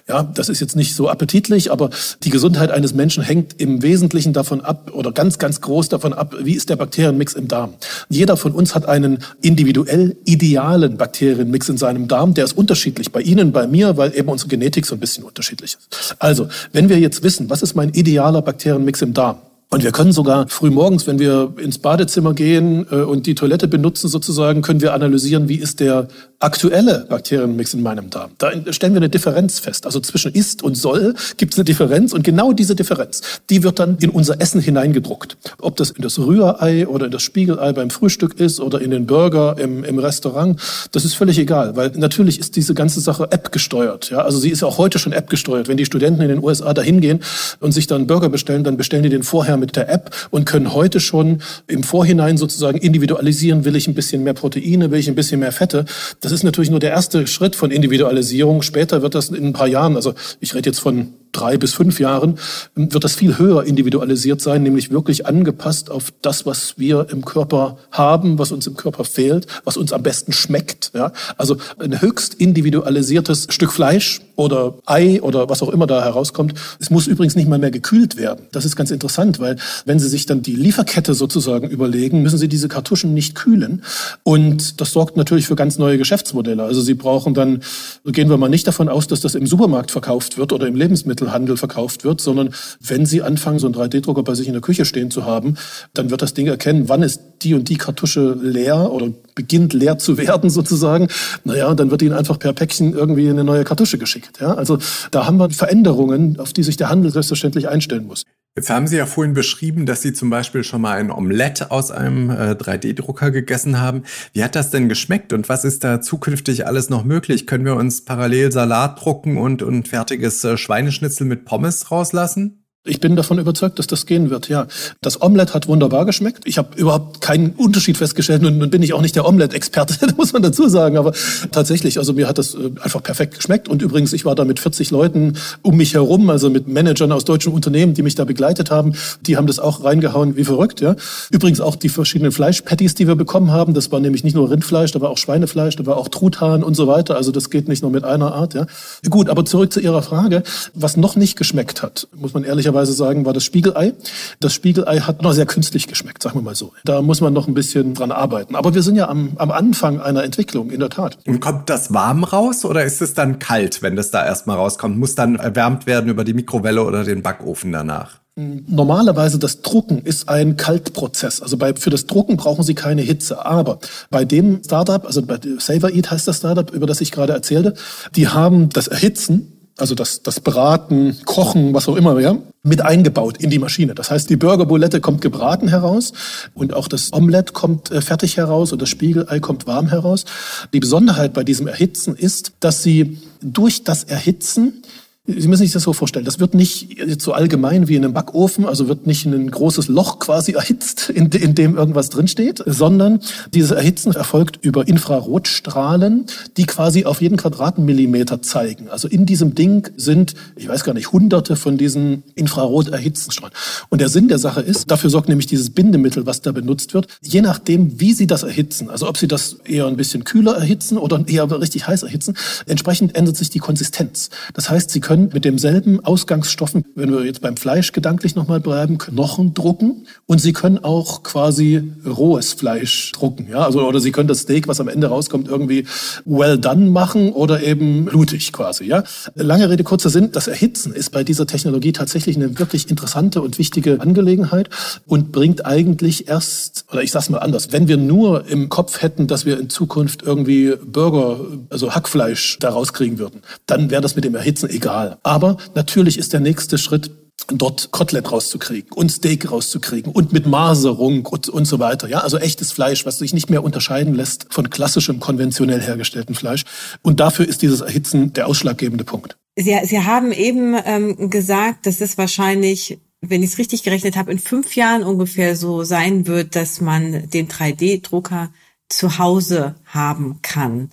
Ja, 0.06 0.24
das 0.24 0.50
ist 0.50 0.60
jetzt 0.60 0.76
nicht 0.76 0.96
so 0.96 1.08
appetitlich, 1.10 1.72
aber 1.72 1.92
die 2.24 2.30
Gesundheit 2.30 2.72
eines 2.72 2.94
Menschen 2.94 3.24
hängt 3.24 3.62
im 3.62 3.82
Wesentlichen 3.84 4.34
davon 4.34 4.60
ab 4.60 4.92
oder 4.94 5.14
ganz, 5.14 5.40
ganz 5.40 5.62
groß 5.62 5.88
davon 5.88 6.12
ab, 6.12 6.36
wie 6.42 6.54
ist 6.54 6.70
der 6.70 6.76
Bakterienmix 6.76 7.32
im 7.34 7.48
Darm. 7.48 7.76
Jeder 8.10 8.36
von 8.36 8.52
uns 8.52 8.76
hat 8.76 8.86
einen 8.86 9.20
individuell 9.42 10.18
idealen 10.26 10.98
Bakterienmix 10.98 11.70
in 11.70 11.78
seinem 11.78 12.10
Darm. 12.10 12.34
Der 12.34 12.44
ist 12.44 12.58
unterschiedlich 12.58 13.14
bei 13.14 13.22
Ihnen, 13.22 13.54
bei 13.54 13.66
mir, 13.66 13.96
weil 13.96 14.14
eben 14.14 14.28
unsere 14.28 14.50
Genetik 14.50 14.86
so 14.86 14.96
ein 14.96 15.00
bisschen 15.00 15.24
unterschiedlich 15.24 15.78
ist. 15.80 16.18
Also, 16.20 16.50
wenn 16.74 16.90
wir 16.90 17.00
jetzt 17.00 17.24
wissen, 17.24 17.50
was 17.50 17.62
ist 17.62 17.76
mein 17.76 17.92
idealer 17.92 18.42
Bakterienmix 18.42 19.02
im 19.02 19.14
Darm, 19.14 19.37
und 19.70 19.84
wir 19.84 19.92
können 19.92 20.14
sogar 20.14 20.48
früh 20.48 20.70
morgens, 20.70 21.08
wenn 21.08 21.20
wir 21.20 21.54
ins 21.58 21.78
Badezimmer 21.78 22.34
gehen 22.34 22.88
äh, 22.90 23.02
und 23.02 23.26
die 23.26 23.36
Toilette 23.36 23.68
benutzen 23.68 24.08
sozusagen, 24.08 24.62
können 24.62 24.80
wir 24.80 24.94
analysieren, 24.94 25.50
wie 25.50 25.56
ist 25.56 25.82
der 25.82 26.08
aktuelle 26.40 27.06
Bakterienmix 27.10 27.74
in 27.74 27.82
meinem 27.82 28.10
Darm. 28.10 28.32
Da 28.38 28.52
stellen 28.72 28.94
wir 28.94 29.00
eine 29.00 29.10
Differenz 29.10 29.60
fest. 29.60 29.86
Also 29.86 30.00
zwischen 30.00 30.32
ist 30.34 30.64
und 30.64 30.78
soll 30.78 31.16
gibt 31.36 31.54
es 31.54 31.60
eine 31.60 31.66
Differenz 31.66 32.14
und 32.14 32.24
genau 32.24 32.54
diese 32.54 32.76
Differenz, 32.76 33.22
die 33.50 33.64
wird 33.64 33.80
dann 33.80 33.98
in 34.00 34.10
unser 34.12 34.40
Essen 34.40 34.62
hineingedruckt. 34.62 35.36
Ob 35.60 35.76
das 35.76 35.90
in 35.90 36.02
das 36.02 36.18
Rührei 36.20 36.88
oder 36.88 37.08
in 37.08 37.12
das 37.12 37.24
Spiegelei 37.24 37.74
beim 37.74 37.90
Frühstück 37.90 38.40
ist 38.40 38.62
oder 38.62 38.80
in 38.80 38.92
den 38.92 39.06
Burger 39.06 39.58
im, 39.58 39.84
im 39.84 40.00
Restaurant, 40.00 40.62
das 40.94 41.04
ist 41.04 41.16
völlig 41.16 41.40
egal, 41.40 41.76
weil 41.76 41.92
natürlich 41.96 42.40
ist 42.40 42.56
diese 42.56 42.74
ganze 42.74 43.02
Sache 43.02 43.32
App 43.32 43.52
gesteuert. 43.52 44.12
Ja? 44.12 44.20
Also 44.20 44.38
sie 44.38 44.52
ist 44.52 44.64
auch 44.64 44.78
heute 44.78 45.00
schon 45.00 45.12
App 45.12 45.30
gesteuert. 45.30 45.68
Wenn 45.68 45.78
die 45.78 45.86
Studenten 45.86 46.22
in 46.22 46.30
den 46.30 46.44
USA 46.44 46.74
dahin 46.74 47.02
gehen 47.02 47.20
und 47.60 47.74
sich 47.74 47.88
dann 47.88 48.08
Burger 48.08 48.30
bestellen, 48.30 48.64
dann 48.64 48.78
bestellen 48.78 49.04
die 49.04 49.10
den 49.10 49.24
vorher 49.24 49.57
mit 49.58 49.76
der 49.76 49.90
App 49.90 50.12
und 50.32 50.46
können 50.46 50.74
heute 50.74 51.00
schon 51.00 51.42
im 51.68 51.84
Vorhinein 51.84 52.38
sozusagen 52.38 52.78
individualisieren, 52.78 53.66
will 53.66 53.76
ich 53.76 53.88
ein 53.88 53.94
bisschen 53.94 54.24
mehr 54.24 54.34
Proteine, 54.34 54.92
will 54.92 55.00
ich 55.00 55.08
ein 55.08 55.16
bisschen 55.16 55.40
mehr 55.40 55.52
Fette. 55.52 55.86
Das 56.22 56.32
ist 56.32 56.44
natürlich 56.44 56.70
nur 56.70 56.80
der 56.80 56.92
erste 56.92 57.28
Schritt 57.28 57.56
von 57.56 57.72
Individualisierung. 57.72 58.62
Später 58.62 59.02
wird 59.02 59.16
das 59.16 59.30
in 59.30 59.48
ein 59.48 59.54
paar 59.54 59.68
Jahren, 59.68 59.96
also 59.96 60.14
ich 60.40 60.54
rede 60.54 60.70
jetzt 60.70 60.80
von 60.80 61.14
drei 61.32 61.58
bis 61.58 61.74
fünf 61.74 62.00
Jahren 62.00 62.38
wird 62.76 63.04
das 63.04 63.16
viel 63.16 63.38
höher 63.38 63.64
individualisiert 63.64 64.42
sein, 64.42 64.64
nämlich 64.64 64.92
wirklich 64.92 65.26
angepasst 65.26 65.90
auf 65.90 66.14
das, 66.22 66.46
was 66.46 66.76
wir 66.78 67.08
im 67.12 67.26
Körper 67.26 67.78
haben, 67.92 68.40
was 68.40 68.52
uns 68.52 68.68
im 68.68 68.76
Körper 68.76 69.04
fehlt, 69.04 69.48
was 69.64 69.78
uns 69.78 69.94
am 69.94 70.04
besten 70.04 70.34
schmeckt. 70.34 70.92
Ja? 70.94 71.12
Also 71.38 71.58
ein 71.80 72.02
höchst 72.02 72.34
individualisiertes 72.36 73.48
Stück 73.50 73.72
Fleisch 73.72 74.22
oder 74.38 74.76
Ei 74.86 75.22
oder 75.22 75.50
was 75.50 75.64
auch 75.64 75.70
immer 75.70 75.88
da 75.88 76.04
herauskommt. 76.04 76.54
Es 76.80 76.90
muss 76.90 77.08
übrigens 77.08 77.36
nicht 77.36 77.50
mal 77.50 77.60
mehr 77.60 77.72
gekühlt 77.72 78.18
werden. 78.18 78.46
Das 78.52 78.66
ist 78.66 78.76
ganz 78.76 78.92
interessant, 78.92 79.40
weil 79.40 79.58
wenn 79.86 80.00
Sie 80.00 80.08
sich 80.08 80.26
dann 80.28 80.44
die 80.44 80.56
Lieferkette 80.56 81.16
sozusagen 81.16 81.70
überlegen, 81.70 82.22
müssen 82.22 82.38
Sie 82.38 82.48
diese 82.48 82.68
Kartuschen 82.68 83.14
nicht 83.14 83.36
kühlen. 83.36 83.84
Und 84.24 84.80
das 84.80 84.92
sorgt 84.92 85.18
natürlich 85.18 85.48
für 85.48 85.56
ganz 85.56 85.80
neue 85.80 85.98
Geschäftsmodelle. 85.98 86.64
Also 86.64 86.82
Sie 86.82 86.94
brauchen 86.94 87.34
dann, 87.34 87.62
gehen 88.06 88.30
wir 88.30 88.38
mal 88.38 88.48
nicht 88.48 88.68
davon 88.68 88.90
aus, 88.90 89.08
dass 89.08 89.22
das 89.22 89.34
im 89.34 89.48
Supermarkt 89.48 89.90
verkauft 89.90 90.38
wird 90.38 90.54
oder 90.54 90.68
im 90.68 90.76
Lebensmittel 90.76 91.27
Lebensmittelhandel 91.28 91.58
verkauft 91.58 92.04
wird, 92.04 92.22
sondern 92.22 92.50
wenn 92.80 93.06
Sie 93.06 93.22
anfangen, 93.22 93.60
so 93.60 93.68
einen 93.68 93.76
3D-Drucker 93.76 94.24
bei 94.24 94.34
sich 94.36 94.48
in 94.48 94.54
der 94.54 94.62
Küche 94.62 94.86
stehen 94.86 95.12
zu 95.12 95.26
haben, 95.26 95.56
dann 95.94 96.10
wird 96.10 96.22
das 96.22 96.34
Ding 96.34 96.48
erkennen, 96.48 96.90
wann 96.90 97.04
ist 97.04 97.22
die 97.42 97.54
und 97.54 97.70
die 97.70 97.78
Kartusche 97.78 98.38
leer 98.42 98.92
oder 98.92 99.10
beginnt 99.36 99.74
leer 99.74 99.98
zu 99.98 100.18
werden 100.18 100.50
sozusagen. 100.60 101.08
Naja, 101.44 101.74
dann 101.76 101.92
wird 101.92 102.02
Ihnen 102.02 102.14
einfach 102.14 102.40
per 102.40 102.54
Päckchen 102.54 102.94
irgendwie 102.94 103.30
eine 103.30 103.44
neue 103.44 103.64
Kartusche 103.64 103.98
geschickt. 103.98 104.40
Ja? 104.40 104.54
Also 104.54 104.80
da 105.12 105.26
haben 105.26 105.38
wir 105.38 105.50
Veränderungen, 105.50 106.40
auf 106.40 106.54
die 106.54 106.64
sich 106.64 106.78
der 106.78 106.90
Handel 106.90 107.12
selbstverständlich 107.12 107.68
einstellen 107.68 108.08
muss. 108.08 108.24
Jetzt 108.58 108.72
haben 108.72 108.88
Sie 108.88 108.98
ja 108.98 109.06
vorhin 109.06 109.36
beschrieben, 109.36 109.86
dass 109.86 110.02
Sie 110.02 110.14
zum 110.14 110.32
Beispiel 110.32 110.64
schon 110.64 110.82
mal 110.82 110.98
ein 110.98 111.12
Omelett 111.12 111.70
aus 111.70 111.92
einem 111.92 112.32
äh, 112.32 112.54
3D-Drucker 112.54 113.30
gegessen 113.30 113.80
haben. 113.80 114.02
Wie 114.34 114.44
hat 114.44 114.56
das 114.56 114.72
denn 114.72 114.90
geschmeckt 114.90 115.32
und 115.32 115.48
was 115.48 115.64
ist 115.64 115.84
da 115.84 116.02
zukünftig 116.02 116.66
alles 116.66 116.90
noch 116.90 117.04
möglich? 117.04 117.46
Können 117.46 117.66
wir 117.66 117.76
uns 117.76 118.04
parallel 118.04 118.52
Salat 118.52 119.00
drucken 119.00 119.38
und, 119.38 119.62
und 119.62 119.88
fertiges 119.88 120.44
äh, 120.44 120.58
Schweineschnitzel 120.58 121.28
mit 121.28 121.46
Pommes 121.46 121.92
rauslassen? 121.92 122.67
Ich 122.88 123.00
bin 123.00 123.16
davon 123.16 123.40
überzeugt, 123.40 123.80
dass 123.80 123.88
das 123.88 124.06
gehen 124.06 124.30
wird, 124.30 124.50
ja. 124.50 124.68
Das 125.02 125.22
Omelette 125.22 125.54
hat 125.54 125.68
wunderbar 125.68 126.06
geschmeckt. 126.06 126.44
Ich 126.46 126.58
habe 126.58 126.78
überhaupt 126.78 127.22
keinen 127.22 127.52
Unterschied 127.52 127.98
festgestellt 127.98 128.42
nun 128.42 128.70
bin 128.70 128.82
ich 128.82 128.94
auch 128.94 129.02
nicht 129.02 129.16
der 129.16 129.26
Omelette-Experte, 129.26 129.96
muss 130.18 130.34
man 130.34 130.42
dazu 130.42 130.68
sagen. 130.68 130.98
Aber 130.98 131.14
tatsächlich, 131.52 131.98
also 131.98 132.14
mir 132.14 132.28
hat 132.28 132.38
das 132.38 132.56
äh, 132.56 132.72
einfach 132.82 133.04
perfekt 133.04 133.36
geschmeckt. 133.36 133.68
Und 133.68 133.82
übrigens, 133.82 134.14
ich 134.14 134.26
war 134.26 134.36
da 134.36 134.46
mit 134.46 134.60
40 134.60 134.92
Leuten 134.92 135.34
um 135.62 135.78
mich 135.78 135.94
herum, 135.94 136.30
also 136.30 136.50
mit 136.50 136.68
Managern 136.68 137.12
aus 137.12 137.26
deutschen 137.26 137.54
Unternehmen, 137.54 137.94
die 137.94 138.04
mich 138.04 138.16
da 138.16 138.26
begleitet 138.26 138.72
haben. 138.72 138.94
Die 139.22 139.38
haben 139.38 139.48
das 139.48 139.60
auch 139.60 139.84
reingehauen 139.84 140.38
wie 140.38 140.44
verrückt, 140.44 140.82
ja. 140.82 140.96
Übrigens 141.32 141.62
auch 141.62 141.76
die 141.76 141.90
verschiedenen 141.90 142.32
Fleischpatties, 142.32 142.96
die 142.96 143.08
wir 143.08 143.16
bekommen 143.16 143.52
haben. 143.52 143.74
Das 143.74 143.92
war 143.92 144.00
nämlich 144.00 144.24
nicht 144.24 144.36
nur 144.36 144.50
Rindfleisch, 144.50 144.92
da 144.92 145.02
war 145.02 145.10
auch 145.10 145.18
Schweinefleisch, 145.18 145.76
da 145.76 145.86
war 145.86 145.98
auch 145.98 146.08
Truthahn 146.08 146.64
und 146.64 146.76
so 146.76 146.88
weiter. 146.88 147.16
Also 147.16 147.32
das 147.32 147.50
geht 147.50 147.68
nicht 147.68 147.82
nur 147.82 147.92
mit 147.92 148.04
einer 148.04 148.34
Art, 148.34 148.54
ja. 148.54 148.66
Gut, 149.10 149.30
aber 149.30 149.46
zurück 149.46 149.74
zu 149.74 149.80
Ihrer 149.80 150.02
Frage. 150.02 150.44
Was 150.74 150.98
noch 150.98 151.16
nicht 151.16 151.38
geschmeckt 151.38 151.82
hat, 151.82 152.08
muss 152.16 152.34
man 152.34 152.44
ehrlicherweise 152.44 152.77
ehrlicherweise 152.78 152.94
sagen, 152.94 153.26
war 153.26 153.34
das 153.34 153.44
Spiegelei. 153.44 153.94
Das 154.40 154.54
Spiegelei 154.54 155.00
hat 155.00 155.22
noch 155.22 155.34
sehr 155.34 155.46
künstlich 155.46 155.88
geschmeckt, 155.88 156.24
sagen 156.24 156.38
wir 156.38 156.44
mal 156.44 156.56
so. 156.56 156.74
Da 156.86 157.02
muss 157.02 157.22
man 157.22 157.34
noch 157.34 157.48
ein 157.48 157.54
bisschen 157.54 157.94
dran 157.94 158.12
arbeiten. 158.12 158.56
Aber 158.56 158.74
wir 158.74 158.82
sind 158.82 158.96
ja 158.96 159.10
am, 159.10 159.32
am 159.38 159.52
Anfang 159.52 160.00
einer 160.00 160.24
Entwicklung, 160.24 160.70
in 160.70 160.80
der 160.80 160.90
Tat. 160.90 161.18
Und 161.26 161.40
kommt 161.40 161.70
das 161.70 161.94
warm 161.94 162.24
raus 162.24 162.66
oder 162.66 162.84
ist 162.84 163.02
es 163.02 163.14
dann 163.14 163.40
kalt, 163.40 163.82
wenn 163.82 163.96
das 163.96 164.12
da 164.12 164.26
erstmal 164.26 164.58
rauskommt? 164.58 164.98
Muss 164.98 165.16
dann 165.16 165.36
erwärmt 165.36 165.88
werden 165.88 166.10
über 166.10 166.24
die 166.24 166.34
Mikrowelle 166.34 166.84
oder 166.84 167.04
den 167.04 167.24
Backofen 167.24 167.72
danach? 167.72 168.20
Normalerweise 168.40 169.40
das 169.40 169.64
Drucken 169.64 170.04
ist 170.04 170.30
ein 170.30 170.58
Kaltprozess. 170.58 171.42
Also 171.42 171.58
bei, 171.58 171.74
für 171.74 171.90
das 171.90 172.06
Drucken 172.06 172.38
brauchen 172.38 172.64
Sie 172.64 172.76
keine 172.76 173.02
Hitze. 173.02 173.44
Aber 173.44 173.80
bei 174.12 174.26
dem 174.26 174.62
Startup, 174.64 175.04
also 175.04 175.24
bei 175.24 175.40
Saver 175.58 175.92
Eat 175.92 176.12
heißt 176.12 176.28
das 176.28 176.38
Startup, 176.38 176.70
über 176.72 176.86
das 176.86 177.02
ich 177.02 177.12
gerade 177.12 177.34
erzählte, 177.34 177.74
die 178.16 178.28
haben 178.28 178.70
das 178.70 178.88
Erhitzen 178.88 179.57
also 179.78 179.96
das, 179.96 180.24
das 180.24 180.40
Braten, 180.40 181.18
Kochen, 181.26 181.74
was 181.74 181.88
auch 181.88 181.96
immer, 181.96 182.20
ja, 182.20 182.38
mit 182.64 182.82
eingebaut 182.82 183.38
in 183.38 183.50
die 183.50 183.60
Maschine. 183.60 183.96
Das 183.96 184.12
heißt, 184.12 184.30
die 184.30 184.36
Burgerbulette 184.36 185.00
kommt 185.00 185.22
gebraten 185.22 185.68
heraus 185.68 186.14
und 186.54 186.74
auch 186.74 186.88
das 186.88 187.14
Omelett 187.14 187.54
kommt 187.54 187.92
äh, 187.92 188.02
fertig 188.02 188.38
heraus 188.38 188.72
und 188.72 188.82
das 188.82 188.90
Spiegelei 188.90 189.40
kommt 189.40 189.68
warm 189.68 189.88
heraus. 189.88 190.26
Die 190.74 190.80
Besonderheit 190.80 191.34
bei 191.34 191.44
diesem 191.44 191.68
Erhitzen 191.68 192.16
ist, 192.16 192.54
dass 192.60 192.84
sie 192.84 193.20
durch 193.42 193.84
das 193.84 194.04
Erhitzen 194.04 194.82
Sie 195.30 195.50
müssen 195.50 195.64
sich 195.64 195.74
das 195.74 195.84
so 195.84 195.92
vorstellen. 195.92 196.24
Das 196.24 196.40
wird 196.40 196.54
nicht 196.54 197.22
so 197.22 197.34
allgemein 197.34 197.90
wie 197.90 197.96
in 197.96 198.06
einem 198.06 198.14
Backofen, 198.14 198.66
also 198.66 198.88
wird 198.88 199.08
nicht 199.08 199.26
ein 199.26 199.52
großes 199.52 199.90
Loch 199.90 200.20
quasi 200.20 200.52
erhitzt, 200.54 201.10
in, 201.10 201.28
in 201.28 201.54
dem 201.54 201.76
irgendwas 201.76 202.10
drinsteht, 202.10 202.64
sondern 202.66 203.20
dieses 203.54 203.72
Erhitzen 203.72 204.14
erfolgt 204.14 204.60
über 204.62 204.88
Infrarotstrahlen, 204.88 206.28
die 206.56 206.66
quasi 206.66 207.04
auf 207.04 207.22
jeden 207.22 207.36
Quadratmillimeter 207.36 208.42
zeigen. 208.42 208.88
Also 208.88 209.10
in 209.10 209.26
diesem 209.26 209.54
Ding 209.54 209.90
sind, 209.98 210.34
ich 210.56 210.70
weiß 210.70 210.86
gar 210.86 210.94
nicht, 210.94 211.12
hunderte 211.12 211.58
von 211.58 211.78
diesen 211.78 212.24
infrarot 212.36 212.88
erhitzten 212.88 213.32
Strahlen. 213.32 213.54
Und 213.90 214.00
der 214.00 214.08
Sinn 214.08 214.30
der 214.30 214.40
Sache 214.40 214.62
ist, 214.62 214.90
dafür 214.92 215.10
sorgt 215.10 215.28
nämlich 215.28 215.48
dieses 215.48 215.72
Bindemittel, 215.72 216.26
was 216.26 216.42
da 216.42 216.54
benutzt 216.54 216.94
wird, 216.94 217.08
je 217.22 217.42
nachdem, 217.42 218.00
wie 218.00 218.14
Sie 218.14 218.28
das 218.28 218.44
erhitzen, 218.44 218.90
also 218.90 219.10
ob 219.10 219.18
Sie 219.18 219.28
das 219.28 219.58
eher 219.66 219.88
ein 219.88 219.98
bisschen 219.98 220.24
kühler 220.24 220.56
erhitzen 220.56 220.98
oder 220.98 221.22
eher 221.28 221.52
richtig 221.60 221.86
heiß 221.86 222.04
erhitzen, 222.04 222.38
entsprechend 222.66 223.14
ändert 223.16 223.36
sich 223.36 223.50
die 223.50 223.60
Konsistenz. 223.60 224.30
Das 224.54 224.70
heißt, 224.70 224.90
Sie 224.90 225.02
können 225.02 225.17
können 225.18 225.30
mit 225.34 225.46
demselben 225.46 226.06
Ausgangsstoffen, 226.06 226.86
wenn 226.94 227.12
wir 227.12 227.26
jetzt 227.26 227.42
beim 227.42 227.58
Fleisch 227.58 227.92
gedanklich 227.92 228.36
nochmal 228.36 228.60
bleiben, 228.60 229.00
Knochen 229.00 229.54
drucken 229.56 230.06
und 230.28 230.40
Sie 230.40 230.54
können 230.54 230.78
auch 230.78 231.24
quasi 231.24 231.82
rohes 232.06 232.54
Fleisch 232.54 233.12
drucken. 233.14 233.48
Ja? 233.50 233.66
Also, 233.66 233.82
oder 233.82 234.00
Sie 234.00 234.12
können 234.12 234.28
das 234.28 234.42
Steak, 234.42 234.68
was 234.68 234.80
am 234.80 234.88
Ende 234.88 235.08
rauskommt, 235.08 235.48
irgendwie 235.48 235.86
well 236.26 236.60
done 236.60 236.92
machen 236.92 237.32
oder 237.32 237.64
eben 237.64 238.06
blutig 238.06 238.54
quasi. 238.54 238.86
Ja? 238.86 239.04
Lange 239.34 239.70
Rede, 239.70 239.84
kurzer 239.84 240.10
Sinn, 240.10 240.32
das 240.32 240.48
Erhitzen 240.48 240.94
ist 240.94 241.12
bei 241.12 241.24
dieser 241.24 241.48
Technologie 241.48 241.94
tatsächlich 241.94 242.36
eine 242.36 242.60
wirklich 242.60 242.90
interessante 242.90 243.42
und 243.42 243.58
wichtige 243.58 244.00
Angelegenheit 244.00 244.70
und 245.08 245.32
bringt 245.32 245.66
eigentlich 245.66 246.28
erst, 246.28 246.86
oder 246.92 247.02
ich 247.02 247.12
sag's 247.12 247.30
mal 247.30 247.40
anders, 247.40 247.72
wenn 247.72 247.88
wir 247.88 247.98
nur 247.98 248.48
im 248.48 248.70
Kopf 248.70 249.02
hätten, 249.02 249.26
dass 249.26 249.46
wir 249.48 249.60
in 249.60 249.70
Zukunft 249.70 250.22
irgendwie 250.22 250.76
Burger, 250.86 251.40
also 251.72 251.96
Hackfleisch 251.96 252.58
daraus 252.60 252.94
kriegen 252.94 253.18
würden, 253.18 253.42
dann 253.66 253.90
wäre 253.90 254.02
das 254.02 254.16
mit 254.16 254.24
dem 254.24 254.36
Erhitzen 254.36 254.70
egal. 254.70 255.07
Fall. 255.10 255.20
Aber 255.24 255.58
natürlich 255.76 256.18
ist 256.18 256.34
der 256.34 256.40
nächste 256.40 256.78
Schritt, 256.78 257.12
dort 257.48 257.92
Kotelett 257.92 258.32
rauszukriegen 258.32 258.92
und 258.92 259.12
Steak 259.12 259.50
rauszukriegen 259.52 260.12
und 260.12 260.34
mit 260.34 260.48
Maserung 260.48 261.26
und, 261.26 261.48
und 261.50 261.66
so 261.66 261.80
weiter. 261.80 262.08
Ja, 262.10 262.20
also 262.20 262.38
echtes 262.38 262.72
Fleisch, 262.72 263.06
was 263.06 263.20
sich 263.20 263.34
nicht 263.34 263.50
mehr 263.50 263.64
unterscheiden 263.64 264.16
lässt 264.16 264.48
von 264.50 264.70
klassischem 264.70 265.20
konventionell 265.20 265.82
hergestellten 265.82 266.36
Fleisch. 266.36 266.66
Und 267.04 267.20
dafür 267.20 267.48
ist 267.48 267.62
dieses 267.62 267.82
Erhitzen 267.82 268.34
der 268.34 268.48
ausschlaggebende 268.48 269.04
Punkt. 269.04 269.38
Sie, 269.56 269.78
Sie 269.86 270.00
haben 270.02 270.32
eben 270.32 270.76
ähm, 270.86 271.30
gesagt, 271.30 271.86
dass 271.86 272.02
es 272.02 272.18
wahrscheinlich, 272.18 273.00
wenn 273.22 273.44
ich 273.44 273.52
es 273.52 273.58
richtig 273.58 273.84
gerechnet 273.84 274.18
habe, 274.18 274.32
in 274.32 274.40
fünf 274.40 274.76
Jahren 274.76 275.04
ungefähr 275.04 275.56
so 275.56 275.84
sein 275.84 276.28
wird, 276.28 276.56
dass 276.56 276.82
man 276.82 277.30
den 277.30 277.48
3D-Drucker 277.48 278.52
zu 278.90 279.18
Hause 279.18 279.76
haben 279.86 280.40
kann. 280.42 280.90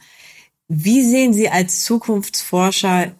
Wie 0.68 1.02
sehen 1.02 1.35
Sie 1.35 1.49
als 1.49 1.85
Zukunftsforscher 1.85 3.12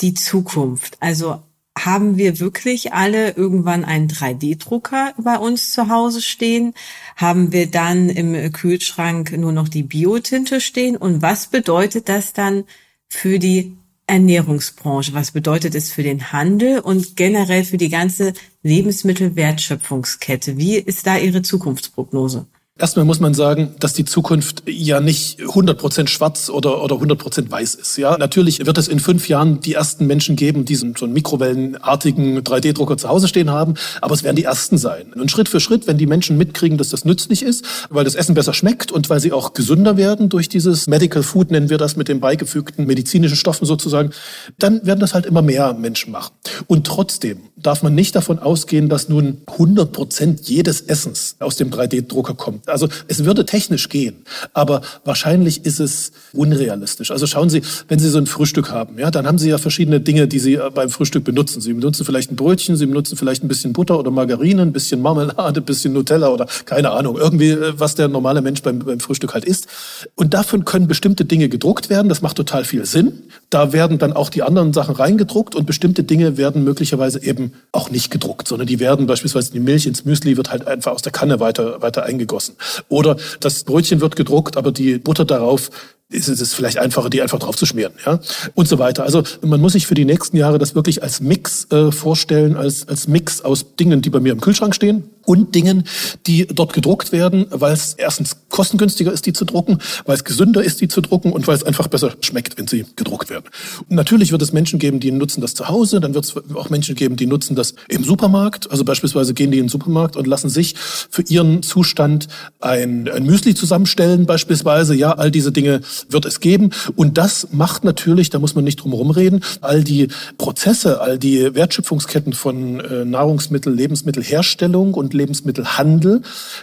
die 0.00 0.14
Zukunft? 0.14 0.96
Also 1.00 1.42
haben 1.78 2.16
wir 2.16 2.40
wirklich 2.40 2.92
alle 2.92 3.32
irgendwann 3.32 3.84
einen 3.84 4.08
3D-Drucker 4.08 5.14
bei 5.18 5.38
uns 5.38 5.72
zu 5.72 5.88
Hause 5.88 6.20
stehen? 6.20 6.74
Haben 7.16 7.52
wir 7.52 7.70
dann 7.70 8.08
im 8.08 8.52
Kühlschrank 8.52 9.36
nur 9.36 9.52
noch 9.52 9.68
die 9.68 9.82
Biotinte 9.82 10.60
stehen? 10.60 10.96
Und 10.96 11.22
was 11.22 11.46
bedeutet 11.46 12.08
das 12.08 12.32
dann 12.32 12.64
für 13.08 13.38
die 13.38 13.76
Ernährungsbranche? 14.06 15.14
Was 15.14 15.30
bedeutet 15.30 15.74
es 15.74 15.92
für 15.92 16.02
den 16.02 16.32
Handel 16.32 16.80
und 16.80 17.16
generell 17.16 17.64
für 17.64 17.78
die 17.78 17.88
ganze 17.88 18.34
Lebensmittelwertschöpfungskette? 18.62 20.58
Wie 20.58 20.76
ist 20.76 21.06
da 21.06 21.16
Ihre 21.16 21.42
Zukunftsprognose? 21.42 22.46
Erstmal 22.80 23.04
muss 23.04 23.20
man 23.20 23.34
sagen, 23.34 23.74
dass 23.78 23.92
die 23.92 24.06
Zukunft 24.06 24.62
ja 24.66 25.00
nicht 25.00 25.38
100% 25.40 26.08
schwarz 26.08 26.48
oder, 26.48 26.82
oder 26.82 26.96
100% 26.96 27.50
weiß 27.50 27.74
ist. 27.74 27.98
Ja, 27.98 28.16
natürlich 28.16 28.64
wird 28.64 28.78
es 28.78 28.88
in 28.88 29.00
fünf 29.00 29.28
Jahren 29.28 29.60
die 29.60 29.74
ersten 29.74 30.06
Menschen 30.06 30.34
geben, 30.34 30.64
die 30.64 30.76
so 30.76 30.86
einen 30.86 31.12
mikrowellenartigen 31.12 32.40
3D-Drucker 32.40 32.96
zu 32.96 33.10
Hause 33.10 33.28
stehen 33.28 33.50
haben, 33.50 33.74
aber 34.00 34.14
es 34.14 34.22
werden 34.22 34.36
die 34.36 34.44
ersten 34.44 34.78
sein. 34.78 35.12
Und 35.12 35.30
Schritt 35.30 35.50
für 35.50 35.60
Schritt, 35.60 35.86
wenn 35.86 35.98
die 35.98 36.06
Menschen 36.06 36.38
mitkriegen, 36.38 36.78
dass 36.78 36.88
das 36.88 37.04
nützlich 37.04 37.42
ist, 37.42 37.66
weil 37.90 38.04
das 38.04 38.14
Essen 38.14 38.34
besser 38.34 38.54
schmeckt 38.54 38.90
und 38.92 39.10
weil 39.10 39.20
sie 39.20 39.32
auch 39.32 39.52
gesünder 39.52 39.98
werden 39.98 40.30
durch 40.30 40.48
dieses 40.48 40.86
Medical 40.86 41.22
Food, 41.22 41.50
nennen 41.50 41.68
wir 41.68 41.76
das 41.76 41.96
mit 41.96 42.08
den 42.08 42.20
beigefügten 42.20 42.86
medizinischen 42.86 43.36
Stoffen 43.36 43.66
sozusagen, 43.66 44.10
dann 44.58 44.86
werden 44.86 45.00
das 45.00 45.12
halt 45.12 45.26
immer 45.26 45.42
mehr 45.42 45.74
Menschen 45.74 46.12
machen. 46.12 46.32
Und 46.66 46.86
trotzdem 46.86 47.49
darf 47.62 47.82
man 47.82 47.94
nicht 47.94 48.14
davon 48.16 48.38
ausgehen, 48.38 48.88
dass 48.88 49.08
nun 49.08 49.42
100% 49.46 50.38
jedes 50.42 50.80
Essens 50.80 51.36
aus 51.38 51.56
dem 51.56 51.70
3D-Drucker 51.70 52.34
kommt. 52.34 52.68
Also 52.68 52.88
es 53.08 53.24
würde 53.24 53.44
technisch 53.44 53.88
gehen, 53.88 54.24
aber 54.52 54.82
wahrscheinlich 55.04 55.64
ist 55.64 55.80
es 55.80 56.12
unrealistisch. 56.32 57.10
Also 57.10 57.26
schauen 57.26 57.50
Sie, 57.50 57.62
wenn 57.88 57.98
Sie 57.98 58.08
so 58.08 58.18
ein 58.18 58.26
Frühstück 58.26 58.70
haben, 58.70 58.98
ja, 58.98 59.10
dann 59.10 59.26
haben 59.26 59.38
Sie 59.38 59.48
ja 59.48 59.58
verschiedene 59.58 60.00
Dinge, 60.00 60.28
die 60.28 60.38
Sie 60.38 60.54
äh, 60.54 60.70
beim 60.72 60.90
Frühstück 60.90 61.24
benutzen. 61.24 61.60
Sie 61.60 61.72
benutzen 61.72 62.04
vielleicht 62.04 62.30
ein 62.32 62.36
Brötchen, 62.36 62.76
Sie 62.76 62.86
benutzen 62.86 63.16
vielleicht 63.16 63.44
ein 63.44 63.48
bisschen 63.48 63.72
Butter 63.72 63.98
oder 63.98 64.10
Margarine, 64.10 64.62
ein 64.62 64.72
bisschen 64.72 65.02
Marmelade, 65.02 65.60
ein 65.60 65.64
bisschen 65.64 65.92
Nutella 65.92 66.28
oder 66.28 66.46
keine 66.64 66.90
Ahnung, 66.90 67.16
irgendwie, 67.18 67.50
äh, 67.50 67.74
was 67.76 67.94
der 67.94 68.08
normale 68.08 68.42
Mensch 68.42 68.62
beim, 68.62 68.80
beim 68.80 69.00
Frühstück 69.00 69.34
halt 69.34 69.44
isst. 69.44 69.66
Und 70.14 70.34
davon 70.34 70.64
können 70.64 70.88
bestimmte 70.88 71.24
Dinge 71.24 71.48
gedruckt 71.48 71.90
werden. 71.90 72.08
Das 72.08 72.22
macht 72.22 72.36
total 72.36 72.64
viel 72.64 72.86
Sinn. 72.86 73.24
Da 73.50 73.72
werden 73.72 73.98
dann 73.98 74.12
auch 74.12 74.30
die 74.30 74.42
anderen 74.42 74.72
Sachen 74.72 74.94
reingedruckt 74.94 75.54
und 75.54 75.66
bestimmte 75.66 76.04
Dinge 76.04 76.36
werden 76.36 76.64
möglicherweise 76.64 77.22
eben 77.22 77.49
auch 77.72 77.90
nicht 77.90 78.10
gedruckt, 78.10 78.48
sondern 78.48 78.66
die 78.66 78.80
werden 78.80 79.06
beispielsweise 79.06 79.52
die 79.52 79.60
Milch 79.60 79.86
ins 79.86 80.04
Müsli 80.04 80.36
wird 80.36 80.50
halt 80.50 80.66
einfach 80.66 80.92
aus 80.92 81.02
der 81.02 81.12
Kanne 81.12 81.40
weiter, 81.40 81.82
weiter 81.82 82.04
eingegossen. 82.04 82.56
Oder 82.88 83.16
das 83.40 83.64
Brötchen 83.64 84.00
wird 84.00 84.16
gedruckt, 84.16 84.56
aber 84.56 84.72
die 84.72 84.98
Butter 84.98 85.24
darauf 85.24 85.70
ist 86.10 86.28
es 86.28 86.54
vielleicht 86.54 86.78
einfacher, 86.78 87.08
die 87.08 87.22
einfach 87.22 87.38
drauf 87.38 87.56
zu 87.56 87.66
schmieren, 87.66 87.92
ja, 88.04 88.18
und 88.54 88.66
so 88.66 88.78
weiter. 88.78 89.04
Also 89.04 89.22
man 89.42 89.60
muss 89.60 89.72
sich 89.74 89.86
für 89.86 89.94
die 89.94 90.04
nächsten 90.04 90.36
Jahre 90.36 90.58
das 90.58 90.74
wirklich 90.74 91.02
als 91.02 91.20
Mix 91.20 91.70
äh, 91.70 91.92
vorstellen, 91.92 92.56
als 92.56 92.88
als 92.88 93.06
Mix 93.06 93.42
aus 93.42 93.76
Dingen, 93.76 94.02
die 94.02 94.10
bei 94.10 94.18
mir 94.18 94.32
im 94.32 94.40
Kühlschrank 94.40 94.74
stehen 94.74 95.04
und 95.24 95.54
Dingen, 95.54 95.84
die 96.26 96.46
dort 96.46 96.72
gedruckt 96.72 97.12
werden, 97.12 97.46
weil 97.50 97.72
es 97.72 97.94
erstens 97.94 98.36
kostengünstiger 98.48 99.12
ist, 99.12 99.26
die 99.26 99.32
zu 99.32 99.44
drucken, 99.44 99.78
weil 100.06 100.16
es 100.16 100.24
gesünder 100.24 100.62
ist, 100.62 100.80
die 100.80 100.88
zu 100.88 101.00
drucken 101.00 101.32
und 101.32 101.46
weil 101.46 101.54
es 101.54 101.62
einfach 101.62 101.88
besser 101.88 102.14
schmeckt, 102.20 102.58
wenn 102.58 102.66
sie 102.66 102.86
gedruckt 102.96 103.30
werden. 103.30 103.44
Und 103.88 103.96
natürlich 103.96 104.32
wird 104.32 104.42
es 104.42 104.52
Menschen 104.52 104.78
geben, 104.78 105.00
die 105.00 105.12
nutzen 105.12 105.40
das 105.40 105.54
zu 105.54 105.68
Hause, 105.68 106.00
dann 106.00 106.14
wird 106.14 106.24
es 106.24 106.34
auch 106.54 106.70
Menschen 106.70 106.94
geben, 106.94 107.16
die 107.16 107.26
nutzen 107.26 107.54
das 107.54 107.74
im 107.88 108.04
Supermarkt. 108.04 108.70
Also 108.70 108.84
beispielsweise 108.84 109.34
gehen 109.34 109.50
die 109.50 109.58
in 109.58 109.64
den 109.64 109.70
Supermarkt 109.70 110.16
und 110.16 110.26
lassen 110.26 110.48
sich 110.48 110.74
für 110.76 111.22
ihren 111.22 111.62
Zustand 111.62 112.28
ein, 112.60 113.08
ein 113.08 113.24
Müsli 113.24 113.54
zusammenstellen, 113.54 114.26
beispielsweise. 114.26 114.94
Ja, 114.94 115.12
all 115.12 115.30
diese 115.30 115.52
Dinge 115.52 115.80
wird 116.08 116.26
es 116.26 116.40
geben. 116.40 116.70
Und 116.96 117.18
das 117.18 117.48
macht 117.52 117.84
natürlich, 117.84 118.30
da 118.30 118.38
muss 118.38 118.54
man 118.54 118.64
nicht 118.64 118.76
drum 118.76 118.92
herum 118.92 119.10
reden, 119.10 119.40
all 119.60 119.84
die 119.84 120.08
Prozesse, 120.38 121.00
all 121.00 121.18
die 121.18 121.54
Wertschöpfungsketten 121.54 122.32
von 122.32 122.80
äh, 122.80 123.04
Nahrungsmittel, 123.04 123.72
Lebensmittelherstellung 123.72 124.94
und 125.10 125.14
Lebensmittelhandel 125.14 126.22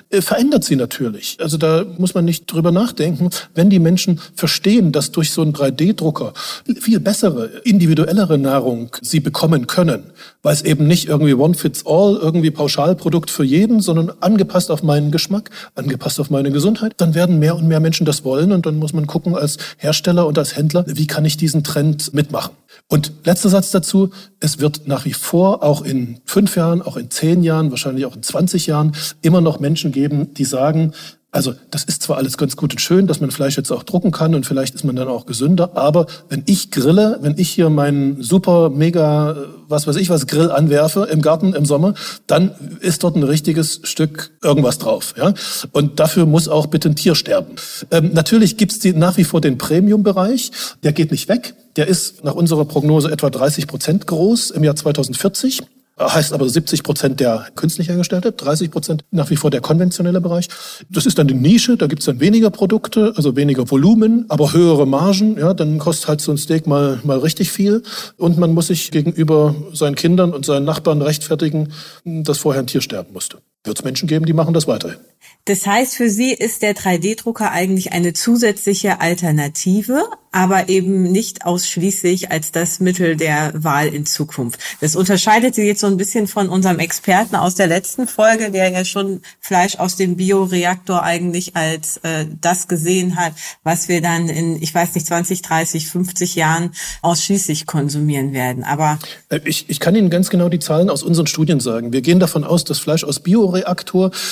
äh, 0.09 0.21
verändert 0.21 0.63
sie 0.63 0.75
natürlich. 0.75 1.37
Also 1.41 1.57
da 1.57 1.85
muss 1.97 2.13
man 2.13 2.25
nicht 2.25 2.45
drüber 2.51 2.71
nachdenken. 2.71 3.29
Wenn 3.53 3.69
die 3.69 3.79
Menschen 3.79 4.19
verstehen, 4.35 4.91
dass 4.91 5.11
durch 5.11 5.31
so 5.31 5.41
einen 5.41 5.53
3D-Drucker 5.53 6.33
viel 6.79 6.99
bessere, 6.99 7.47
individuellere 7.63 8.37
Nahrung 8.37 8.95
sie 9.01 9.19
bekommen 9.19 9.67
können, 9.67 10.11
weil 10.43 10.53
es 10.53 10.61
eben 10.61 10.87
nicht 10.87 11.09
irgendwie 11.09 11.33
one 11.33 11.55
fits 11.55 11.85
all, 11.85 12.15
irgendwie 12.15 12.51
Pauschalprodukt 12.51 13.29
für 13.29 13.43
jeden, 13.43 13.81
sondern 13.81 14.11
angepasst 14.21 14.71
auf 14.71 14.81
meinen 14.81 15.11
Geschmack, 15.11 15.49
angepasst 15.75 16.19
auf 16.19 16.29
meine 16.29 16.51
Gesundheit, 16.51 16.93
dann 16.97 17.15
werden 17.15 17.39
mehr 17.39 17.55
und 17.55 17.67
mehr 17.67 17.79
Menschen 17.79 18.05
das 18.05 18.23
wollen 18.23 18.51
und 18.51 18.65
dann 18.65 18.77
muss 18.77 18.93
man 18.93 19.07
gucken 19.07 19.35
als 19.35 19.57
Hersteller 19.77 20.25
und 20.25 20.37
als 20.37 20.55
Händler, 20.55 20.85
wie 20.87 21.07
kann 21.07 21.25
ich 21.25 21.37
diesen 21.37 21.63
Trend 21.63 22.13
mitmachen. 22.13 22.53
Und 22.89 23.11
letzter 23.25 23.49
Satz 23.49 23.71
dazu, 23.71 24.11
es 24.39 24.59
wird 24.59 24.87
nach 24.87 25.03
wie 25.05 25.13
vor 25.13 25.63
auch 25.63 25.81
in 25.81 26.19
fünf 26.25 26.55
Jahren, 26.55 26.81
auch 26.81 26.95
in 26.95 27.09
zehn 27.09 27.43
Jahren, 27.43 27.71
wahrscheinlich 27.71 28.05
auch 28.05 28.15
in 28.15 28.23
20 28.23 28.36
Jahren 28.45 28.93
immer 29.21 29.41
noch 29.41 29.59
Menschen 29.59 29.91
geben, 29.91 30.33
die 30.33 30.45
sagen, 30.45 30.93
also 31.37 31.53
das 31.71 31.83
ist 31.83 32.01
zwar 32.01 32.17
alles 32.17 32.37
ganz 32.37 32.55
gut 32.55 32.71
und 32.71 32.79
schön, 32.79 33.05
dass 33.05 33.19
man 33.19 33.31
Fleisch 33.31 33.57
jetzt 33.57 33.71
auch 33.71 33.83
drucken 33.83 34.11
kann 34.11 34.33
und 34.33 34.45
vielleicht 34.45 34.73
ist 34.75 34.83
man 34.85 34.95
dann 34.95 35.09
auch 35.09 35.25
gesünder, 35.25 35.71
aber 35.75 36.07
wenn 36.29 36.43
ich 36.45 36.71
grille, 36.71 37.19
wenn 37.21 37.37
ich 37.37 37.49
hier 37.49 37.69
meinen 37.69 38.23
super, 38.23 38.69
mega, 38.69 39.35
was 39.67 39.85
weiß 39.85 39.97
ich 39.97 40.09
was, 40.09 40.25
Grill 40.25 40.49
anwerfe 40.49 41.07
im 41.11 41.21
Garten 41.21 41.53
im 41.53 41.65
Sommer, 41.65 41.95
dann 42.27 42.51
ist 42.79 43.03
dort 43.03 43.17
ein 43.17 43.23
richtiges 43.23 43.81
Stück 43.83 44.31
irgendwas 44.41 44.77
drauf. 44.77 45.13
Ja? 45.17 45.33
Und 45.73 45.99
dafür 45.99 46.25
muss 46.25 46.47
auch 46.47 46.67
bitte 46.67 46.89
ein 46.89 46.95
Tier 46.95 47.13
sterben. 47.13 47.55
Ähm, 47.91 48.11
natürlich 48.13 48.57
gibt's 48.57 48.79
die, 48.79 48.93
nach 48.93 49.17
wie 49.17 49.25
vor 49.25 49.41
den 49.41 49.57
Premium-Bereich, 49.57 50.51
der 50.83 50.93
geht 50.93 51.11
nicht 51.11 51.27
weg. 51.27 51.55
Der 51.75 51.87
ist 51.87 52.23
nach 52.23 52.33
unserer 52.33 52.65
Prognose 52.65 53.11
etwa 53.11 53.29
30 53.29 53.67
Prozent 53.67 54.07
groß 54.07 54.51
im 54.51 54.63
Jahr 54.63 54.75
2040. 54.75 55.61
heißt 55.99 56.33
aber 56.33 56.47
70 56.47 56.83
Prozent 56.83 57.19
der 57.19 57.47
künstlich 57.55 57.89
hergestellte, 57.89 58.31
30 58.31 58.71
Prozent 58.71 59.05
nach 59.11 59.29
wie 59.29 59.35
vor 59.35 59.49
der 59.49 59.61
konventionelle 59.61 60.21
Bereich. 60.21 60.47
Das 60.89 61.05
ist 61.05 61.17
dann 61.17 61.27
die 61.27 61.33
Nische, 61.33 61.77
da 61.77 61.87
gibt's 61.87 62.05
dann 62.05 62.19
weniger 62.19 62.49
Produkte, 62.49 63.13
also 63.15 63.35
weniger 63.35 63.69
Volumen, 63.69 64.25
aber 64.29 64.53
höhere 64.53 64.85
Margen. 64.85 65.37
Ja, 65.37 65.53
dann 65.53 65.79
kostet 65.79 66.07
halt 66.07 66.21
so 66.21 66.31
ein 66.31 66.37
Steak 66.37 66.67
mal, 66.67 66.99
mal 67.03 67.17
richtig 67.19 67.51
viel. 67.51 67.83
Und 68.17 68.37
man 68.37 68.53
muss 68.53 68.67
sich 68.67 68.91
gegenüber 68.91 69.55
seinen 69.73 69.95
Kindern 69.95 70.33
und 70.33 70.45
seinen 70.45 70.65
Nachbarn 70.65 71.01
rechtfertigen, 71.01 71.73
dass 72.05 72.37
vorher 72.39 72.61
ein 72.61 72.67
Tier 72.67 72.81
sterben 72.81 73.13
musste. 73.13 73.37
Wird 73.67 73.79
es 73.79 73.83
Menschen 73.83 74.07
geben, 74.07 74.25
die 74.25 74.33
machen 74.33 74.53
das 74.53 74.67
weiterhin. 74.67 74.97
Das 75.45 75.65
heißt, 75.65 75.95
für 75.95 76.09
Sie 76.09 76.33
ist 76.33 76.61
der 76.61 76.75
3D-Drucker 76.75 77.51
eigentlich 77.51 77.93
eine 77.93 78.11
zusätzliche 78.11 78.99
Alternative, 78.99 80.03
aber 80.33 80.67
eben 80.67 81.03
nicht 81.03 81.45
ausschließlich 81.45 82.31
als 82.31 82.51
das 82.51 82.81
Mittel 82.81 83.15
der 83.15 83.53
Wahl 83.55 83.87
in 83.87 84.05
Zukunft. 84.05 84.59
Das 84.81 84.97
unterscheidet 84.97 85.55
Sie 85.55 85.63
jetzt 85.63 85.79
so 85.79 85.87
ein 85.87 85.95
bisschen 85.95 86.27
von 86.27 86.49
unserem 86.49 86.79
Experten 86.79 87.37
aus 87.37 87.55
der 87.55 87.67
letzten 87.67 88.07
Folge, 88.07 88.51
der 88.51 88.69
ja 88.69 88.83
schon 88.83 89.21
Fleisch 89.39 89.77
aus 89.77 89.95
dem 89.95 90.17
Bioreaktor 90.17 91.01
eigentlich 91.01 91.55
als 91.55 91.97
äh, 92.03 92.25
das 92.41 92.67
gesehen 92.67 93.15
hat, 93.15 93.31
was 93.63 93.87
wir 93.87 94.01
dann 94.01 94.27
in, 94.27 94.61
ich 94.61 94.75
weiß 94.75 94.95
nicht, 94.95 95.07
20, 95.07 95.43
30, 95.43 95.87
50 95.87 96.35
Jahren 96.35 96.71
ausschließlich 97.01 97.65
konsumieren 97.65 98.33
werden. 98.33 98.65
Aber 98.65 98.99
äh, 99.29 99.39
ich, 99.45 99.69
ich 99.69 99.79
kann 99.79 99.95
Ihnen 99.95 100.09
ganz 100.09 100.29
genau 100.29 100.49
die 100.49 100.59
Zahlen 100.59 100.89
aus 100.89 101.03
unseren 101.03 101.27
Studien 101.27 101.61
sagen. 101.61 101.93
Wir 101.93 102.01
gehen 102.01 102.19
davon 102.19 102.43
aus, 102.43 102.65
dass 102.65 102.79
Fleisch 102.79 103.05
aus 103.05 103.21
Bioreaktor 103.21 103.56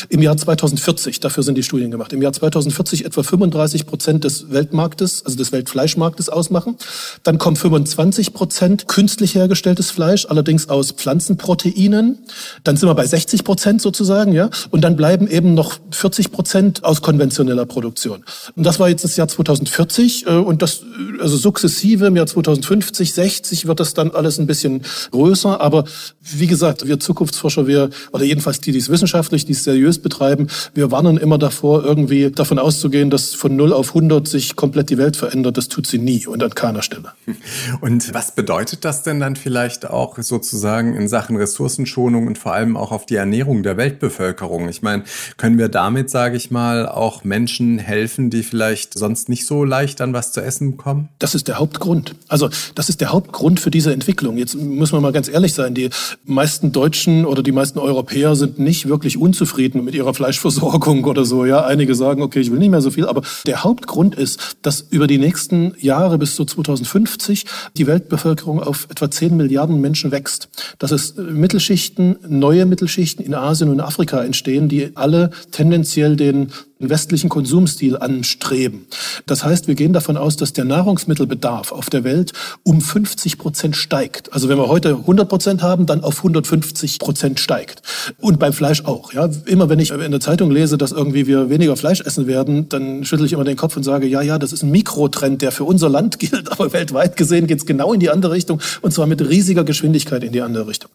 im 0.10 0.22
Jahr 0.22 0.38
2040 0.38 0.86
2040, 0.86 1.20
dafür 1.20 1.44
sind 1.44 1.56
die 1.56 1.64
Studien 1.64 1.92
gemacht, 1.92 2.14
im 2.14 2.22
Jahr 2.22 2.34
2040 2.34 3.06
etwa 3.06 3.24
35 3.24 3.86
Prozent 3.86 4.24
des 4.24 4.52
Weltmarktes, 4.52 5.26
also 5.26 5.38
des 5.38 5.52
Weltfleischmarktes 5.52 6.30
ausmachen. 6.30 6.78
Dann 7.24 7.38
kommen 7.38 7.56
25 7.56 8.34
Prozent 8.34 8.88
künstlich 8.88 9.36
hergestelltes 9.36 9.92
Fleisch, 9.92 10.26
allerdings 10.28 10.70
aus 10.70 10.92
Pflanzenproteinen. 10.92 12.20
Dann 12.64 12.78
sind 12.78 12.90
wir 12.90 12.96
bei 12.96 13.06
60 13.06 13.44
Prozent 13.44 13.82
sozusagen, 13.82 14.34
ja. 14.34 14.50
Und 14.70 14.82
dann 14.82 14.96
bleiben 14.96 15.28
eben 15.28 15.54
noch 15.54 15.78
40 15.92 16.32
Prozent 16.32 16.84
aus 16.84 17.02
konventioneller 17.02 17.66
Produktion. 17.66 18.24
Und 18.56 18.64
das 18.66 18.80
war 18.80 18.90
jetzt 18.90 19.04
das 19.04 19.16
Jahr 19.16 19.28
2040 19.28 20.28
äh, 20.28 20.30
und 20.32 20.62
das, 20.62 20.82
also 21.20 21.38
sukzessive 21.38 22.08
im 22.08 22.16
Jahr 22.16 22.28
2050, 22.28 23.14
60 23.14 23.68
wird 23.68 23.80
das 23.80 23.94
dann 23.94 24.12
alles 24.12 24.40
ein 24.40 24.48
bisschen 24.48 24.82
größer. 25.12 25.60
Aber 25.62 25.86
wie 26.22 26.48
gesagt, 26.48 26.88
wir 26.88 27.00
Zukunftsforscher, 27.00 27.68
wir, 27.68 27.90
oder 28.12 28.24
jedenfalls 28.24 28.62
die, 28.62 28.72
die 28.72 28.80
es 28.80 28.90
wissenschaftlich, 28.90 29.46
die 29.46 29.54
es 29.54 29.64
seriös 29.64 30.00
betreiben, 30.00 30.48
wir 30.74 30.92
warnen 30.92 31.18
immer 31.18 31.38
davor, 31.38 31.84
irgendwie 31.84 32.32
davon 32.32 32.60
auszugehen, 32.60 33.10
dass 33.10 33.34
von 33.34 33.56
0 33.56 33.74
auf 33.74 33.90
100 33.90 34.28
sich 34.28 34.56
komplett 34.56 34.90
die 34.90 34.98
Welt 34.98 35.16
verändert. 35.16 35.58
Das 35.58 35.68
tut 35.68 35.88
sie 35.88 36.00
nie 36.00 36.26
und 36.28 36.44
an 36.44 36.56
keiner 36.56 36.82
Stelle. 36.82 37.14
Und 37.82 38.14
was 38.14 38.34
bedeutet 38.34 38.86
das 38.86 39.04
denn 39.04 39.20
dann 39.20 39.36
vielleicht 39.36 39.90
auch 39.90 40.18
sozusagen 40.18 40.96
in 40.96 41.08
Sachen 41.08 41.36
Ressourcenschonung 41.36 42.28
und 42.28 42.38
vor 42.38 42.54
allem 42.54 42.78
auch 42.78 42.92
auf 42.92 43.06
die 43.06 43.16
Ernährung 43.16 43.64
der 43.64 43.78
Weltbevölkerung? 43.78 44.70
Ich 44.70 44.82
meine, 44.82 45.04
können 45.38 45.58
wir 45.58 45.70
damit, 45.70 46.10
sage 46.10 46.38
ich 46.38 46.52
mal, 46.52 46.88
auch 46.88 47.24
Menschen 47.24 47.78
helfen, 47.80 48.30
die 48.30 48.44
vielleicht 48.44 48.98
sonst 48.98 49.30
nicht 49.30 49.46
so 49.46 49.64
leicht 49.64 50.02
an 50.02 50.14
was 50.14 50.32
zu 50.32 50.42
essen 50.42 50.78
kommen? 50.78 50.85
Das 51.20 51.36
ist 51.36 51.48
der 51.48 51.60
Hauptgrund. 51.60 52.16
Also 52.28 52.50
das 52.76 52.90
ist 52.90 53.02
der 53.02 53.12
Hauptgrund 53.12 53.60
für 53.60 53.72
diese 53.72 53.92
Entwicklung. 53.92 54.38
Jetzt 54.38 54.56
muss 54.56 54.92
man 54.92 55.02
mal 55.02 55.12
ganz 55.12 55.28
ehrlich 55.28 55.54
sein, 55.54 55.74
die 55.74 55.90
meisten 56.26 56.72
Deutschen 56.72 57.26
oder 57.26 57.44
die 57.44 57.52
meisten 57.52 57.80
Europäer 57.80 58.36
sind 58.36 58.60
nicht 58.60 58.88
wirklich 58.88 59.18
unzufrieden 59.18 59.84
mit 59.84 59.96
ihrer 59.96 60.14
Fleischversorgung 60.14 60.86
Versorgung 60.86 61.04
oder 61.06 61.26
so. 61.26 61.46
Ja, 61.46 61.66
einige 61.66 61.96
sagen, 61.96 62.22
okay, 62.22 62.40
ich 62.40 62.52
will 62.52 62.60
nicht 62.60 62.70
mehr 62.70 62.82
so 62.82 62.92
viel. 62.92 63.06
Aber 63.06 63.22
der 63.46 63.64
Hauptgrund 63.64 64.16
ist, 64.16 64.58
dass 64.62 64.82
über 64.82 65.08
die 65.08 65.18
nächsten 65.18 65.74
Jahre 65.80 66.18
bis 66.18 66.36
zu 66.36 66.46
2050 66.46 67.46
die 67.78 67.88
Weltbevölkerung 67.88 68.62
auf 68.62 68.88
etwa 68.90 69.10
10 69.10 69.36
Milliarden 69.38 69.82
Menschen 69.82 70.12
wächst. 70.12 70.50
Dass 70.80 70.92
es 70.92 71.16
Mittelschichten, 71.16 72.18
neue 72.28 72.66
Mittelschichten 72.66 73.26
in 73.26 73.34
Asien 73.34 73.70
und 73.70 73.80
Afrika 73.80 74.24
entstehen, 74.24 74.70
die 74.70 74.92
alle 74.96 75.30
tendenziell 75.52 76.16
den 76.16 76.52
westlichen 76.80 77.30
Konsumstil 77.30 77.98
anstreben. 77.98 78.86
Das 79.26 79.44
heißt, 79.44 79.68
wir 79.68 79.76
gehen 79.76 79.94
davon 79.94 80.18
aus, 80.18 80.36
dass 80.36 80.54
der 80.54 80.66
Nahrungsmittelbedarf 80.66 81.72
auf 81.72 81.90
der 81.90 82.04
Welt 82.04 82.34
um 82.64 82.82
50 82.82 83.38
Prozent 83.38 83.76
steigt. 83.78 84.34
Also 84.34 84.50
wenn 84.50 84.58
wir 84.58 84.68
heute 84.68 84.90
100 84.90 85.30
Prozent 85.30 85.62
haben, 85.62 85.86
dann 85.86 86.04
auf 86.04 86.18
150 86.18 87.00
Prozent 87.00 87.40
steigt. 87.40 87.82
Und 88.20 88.40
beim 88.40 88.52
Fleisch 88.52 88.84
auch. 88.86 89.14
Ja, 89.14 89.30
immer 89.46 89.70
wenn 89.70 89.80
ich 89.80 89.92
in 89.92 90.12
der 90.12 90.20
Zeitung 90.20 90.52
lese, 90.52 90.78
dass 90.78 90.92
irgendwie 90.92 91.28
wir 91.28 91.50
weniger 91.50 91.78
Fleisch 91.78 92.02
essen 92.02 92.28
werden, 92.28 92.68
dann 92.70 93.06
schüttle 93.06 93.26
ich 93.26 93.34
immer 93.34 93.46
den 93.46 93.58
Kopf 93.58 93.78
und 93.78 93.84
sage, 93.84 94.08
ja, 94.08 94.22
ja, 94.22 94.38
das 94.38 94.52
ist 94.52 94.64
ein 94.64 94.72
Mikrotrend, 94.72 95.42
der 95.42 95.52
für 95.52 95.64
unser 95.64 95.90
Land 95.90 96.20
gilt, 96.20 96.52
aber 96.52 96.74
weltweit 96.74 97.16
gesehen 97.16 97.48
geht 97.48 97.60
es 97.60 97.66
genau 97.66 97.94
in 97.94 98.00
die 98.00 98.10
andere 98.10 98.34
Richtung 98.34 98.62
und 98.82 98.94
zwar 98.94 99.08
mit 99.08 99.22
riesiger 99.22 99.64
Geschwindigkeit 99.64 100.24
in 100.24 100.34
die 100.34 100.42
andere 100.42 100.68
Richtung. 100.68 100.92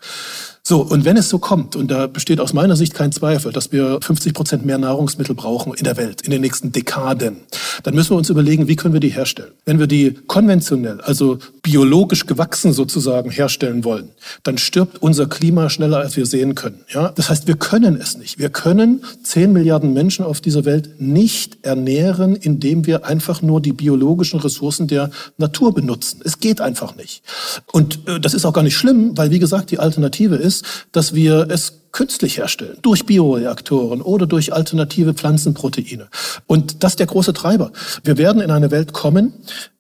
So, 0.71 0.83
und 0.83 1.05
wenn 1.05 1.17
es 1.17 1.29
so 1.29 1.41
kommt, 1.41 1.75
und 1.75 1.91
da 1.91 2.07
besteht 2.07 2.39
aus 2.39 2.53
meiner 2.53 2.77
Sicht 2.77 2.95
kein 2.95 3.11
Zweifel, 3.11 3.51
dass 3.51 3.73
wir 3.73 3.99
50 4.01 4.33
Prozent 4.33 4.65
mehr 4.65 4.79
Nahrungsmittel 4.79 5.35
brauchen 5.35 5.75
in 5.75 5.83
der 5.83 5.97
Welt 5.97 6.21
in 6.21 6.31
den 6.31 6.41
nächsten 6.41 6.71
Dekaden, 6.71 7.39
dann 7.83 7.95
müssen 7.97 8.11
wir 8.11 8.17
uns 8.17 8.31
überlegen, 8.31 8.69
wie 8.69 8.77
können 8.77 8.95
wir 8.95 9.01
die 9.01 9.09
herstellen. 9.09 9.51
Wenn 9.65 9.81
wir 9.81 9.89
die 9.89 10.13
konventionell, 10.29 11.01
also 11.01 11.39
biologisch 11.65 12.27
gewachsen 12.27 12.73
sozusagen 12.73 13.33
herstellen 13.33 13.83
wollen, 13.83 14.11
dann 14.45 14.59
stirbt 14.59 15.03
unser 15.03 15.27
Klima 15.27 15.71
schneller, 15.71 15.99
als 15.99 16.17
wir 16.17 16.25
sehen 16.25 16.55
können. 16.55 16.85
Ja? 16.95 17.09
Das 17.17 17.31
heißt, 17.31 17.49
wir 17.49 17.57
können 17.57 18.01
es 18.01 18.17
nicht. 18.17 18.39
Wir 18.39 18.51
können 18.51 19.03
10 19.25 19.53
Milliarden 19.53 19.93
Menschen 19.93 20.25
auf 20.25 20.41
dieser 20.41 20.65
Welt 20.65 21.01
nicht 21.01 21.59
ernähren, 21.63 22.37
indem 22.37 22.87
wir 22.87 23.07
einfach 23.07 23.43
nur 23.43 23.61
die 23.61 23.73
biologischen 23.73 24.39
Ressourcen 24.39 24.87
der 24.87 25.11
Natur 25.37 25.75
benutzen. 25.75 26.21
Es 26.25 26.39
geht 26.39 26.61
einfach 26.61 26.95
nicht. 26.95 27.25
Und 27.73 28.07
äh, 28.07 28.21
das 28.21 28.35
ist 28.35 28.45
auch 28.45 28.53
gar 28.53 28.63
nicht 28.63 28.77
schlimm, 28.77 29.19
weil 29.19 29.33
wie 29.33 29.41
gesagt, 29.41 29.73
die 29.73 29.81
Alternative 29.81 30.37
ist, 30.37 30.60
ist, 30.61 30.87
dass 30.93 31.15
wir 31.15 31.49
es 31.51 31.81
künstlich 31.93 32.39
herstellen, 32.39 32.77
durch 32.83 33.05
Bioreaktoren 33.05 34.01
oder 34.01 34.27
durch 34.27 34.53
alternative 34.53 35.15
Pflanzenproteine. 35.15 36.09
Und 36.47 36.85
das 36.85 36.93
ist 36.93 37.01
der 37.01 37.07
große 37.07 37.33
Treiber. 37.33 37.73
Wir 38.05 38.17
werden 38.17 38.41
in 38.41 38.51
eine 38.51 38.71
Welt 38.71 38.93
kommen, 38.93 39.35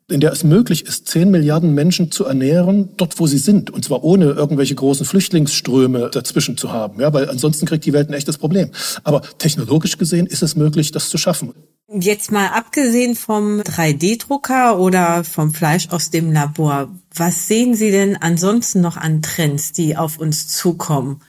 in 0.09 0.19
der 0.19 0.33
es 0.33 0.43
möglich 0.43 0.87
ist, 0.87 1.07
10 1.07 1.31
Milliarden 1.31 1.73
Menschen 1.73 2.11
zu 2.11 2.25
ernähren, 2.25 2.89
dort 2.97 3.21
wo 3.21 3.29
sie 3.29 3.39
sind. 3.39 3.71
Und 3.71 3.85
zwar 3.85 4.03
ohne 4.03 4.25
irgendwelche 4.25 4.75
großen 4.75 5.07
Flüchtlingsströme 5.07 6.11
dazwischen 6.11 6.57
zu 6.57 6.73
haben. 6.73 7.01
Ja, 7.01 7.13
weil 7.13 7.31
ansonsten 7.31 7.67
kriegt 7.67 7.85
die 7.85 7.93
Welt 7.93 8.09
ein 8.09 8.15
echtes 8.15 8.37
Problem. 8.37 8.71
Aber 9.05 9.23
technologisch 9.39 9.99
gesehen 9.99 10.27
ist 10.27 10.43
es 10.43 10.57
möglich, 10.57 10.91
das 10.91 11.11
zu 11.11 11.19
schaffen. 11.19 11.55
Jetzt 11.93 12.31
mal 12.31 12.47
abgesehen 12.49 13.17
vom 13.17 13.63
3D-Drucker 13.63 14.79
oder 14.79 15.25
vom 15.25 15.53
Fleisch 15.53 15.89
aus 15.89 16.11
dem 16.11 16.33
Labor, 16.33 16.89
was 17.13 17.49
sehen 17.49 17.75
Sie 17.75 17.91
denn 17.91 18.17
ansonsten 18.17 18.81
noch 18.81 18.97
an 18.97 19.23
Trends, 19.23 19.73
die 19.73 19.97
auf 19.97 20.19
uns 20.19 20.47
zukommen 20.47 21.21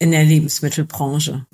in 0.00 0.10
der 0.10 0.24
Lebensmittelbranche? 0.24 1.46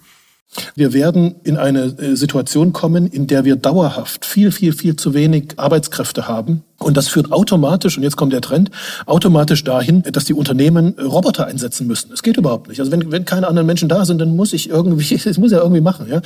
Wir 0.75 0.95
werden 0.95 1.35
in 1.45 1.59
eine 1.59 1.85
äh, 1.99 2.16
Situation 2.16 2.73
kommen, 2.73 3.07
in 3.07 3.27
der 3.27 3.45
wir 3.45 3.57
dauerhaft 3.57 4.25
viel, 4.25 4.51
viel, 4.51 4.73
viel 4.73 4.97
zu 4.97 5.12
wenig 5.12 5.59
Arbeitskräfte 5.59 6.27
haben 6.27 6.64
und 6.79 6.97
das 6.97 7.09
führt 7.09 7.33
automatisch, 7.33 7.97
und 7.97 8.03
jetzt 8.03 8.17
kommt 8.17 8.33
der 8.33 8.43
Trend, 8.43 8.71
automatisch 9.07 9.65
dahin, 9.65 10.03
dass 10.03 10.25
die 10.25 10.35
Unternehmen 10.35 10.95
Roboter 10.99 11.47
einsetzen 11.47 11.87
müssen. 11.87 12.12
Es 12.12 12.23
geht 12.23 12.37
überhaupt 12.37 12.69
nicht. 12.69 12.81
Also 12.81 12.93
wenn, 12.93 13.11
wenn 13.11 13.25
keine 13.25 13.49
anderen 13.49 13.67
Menschen 13.67 13.89
da 13.89 14.05
sind, 14.05 14.21
dann 14.21 14.37
muss 14.37 14.53
ich 14.53 14.69
irgendwie, 14.69 15.15
ich 15.29 15.39
muss 15.39 15.53
ja 15.53 15.59
irgendwie 15.59 15.81
machen. 15.81 16.07
Ja? 16.11 16.21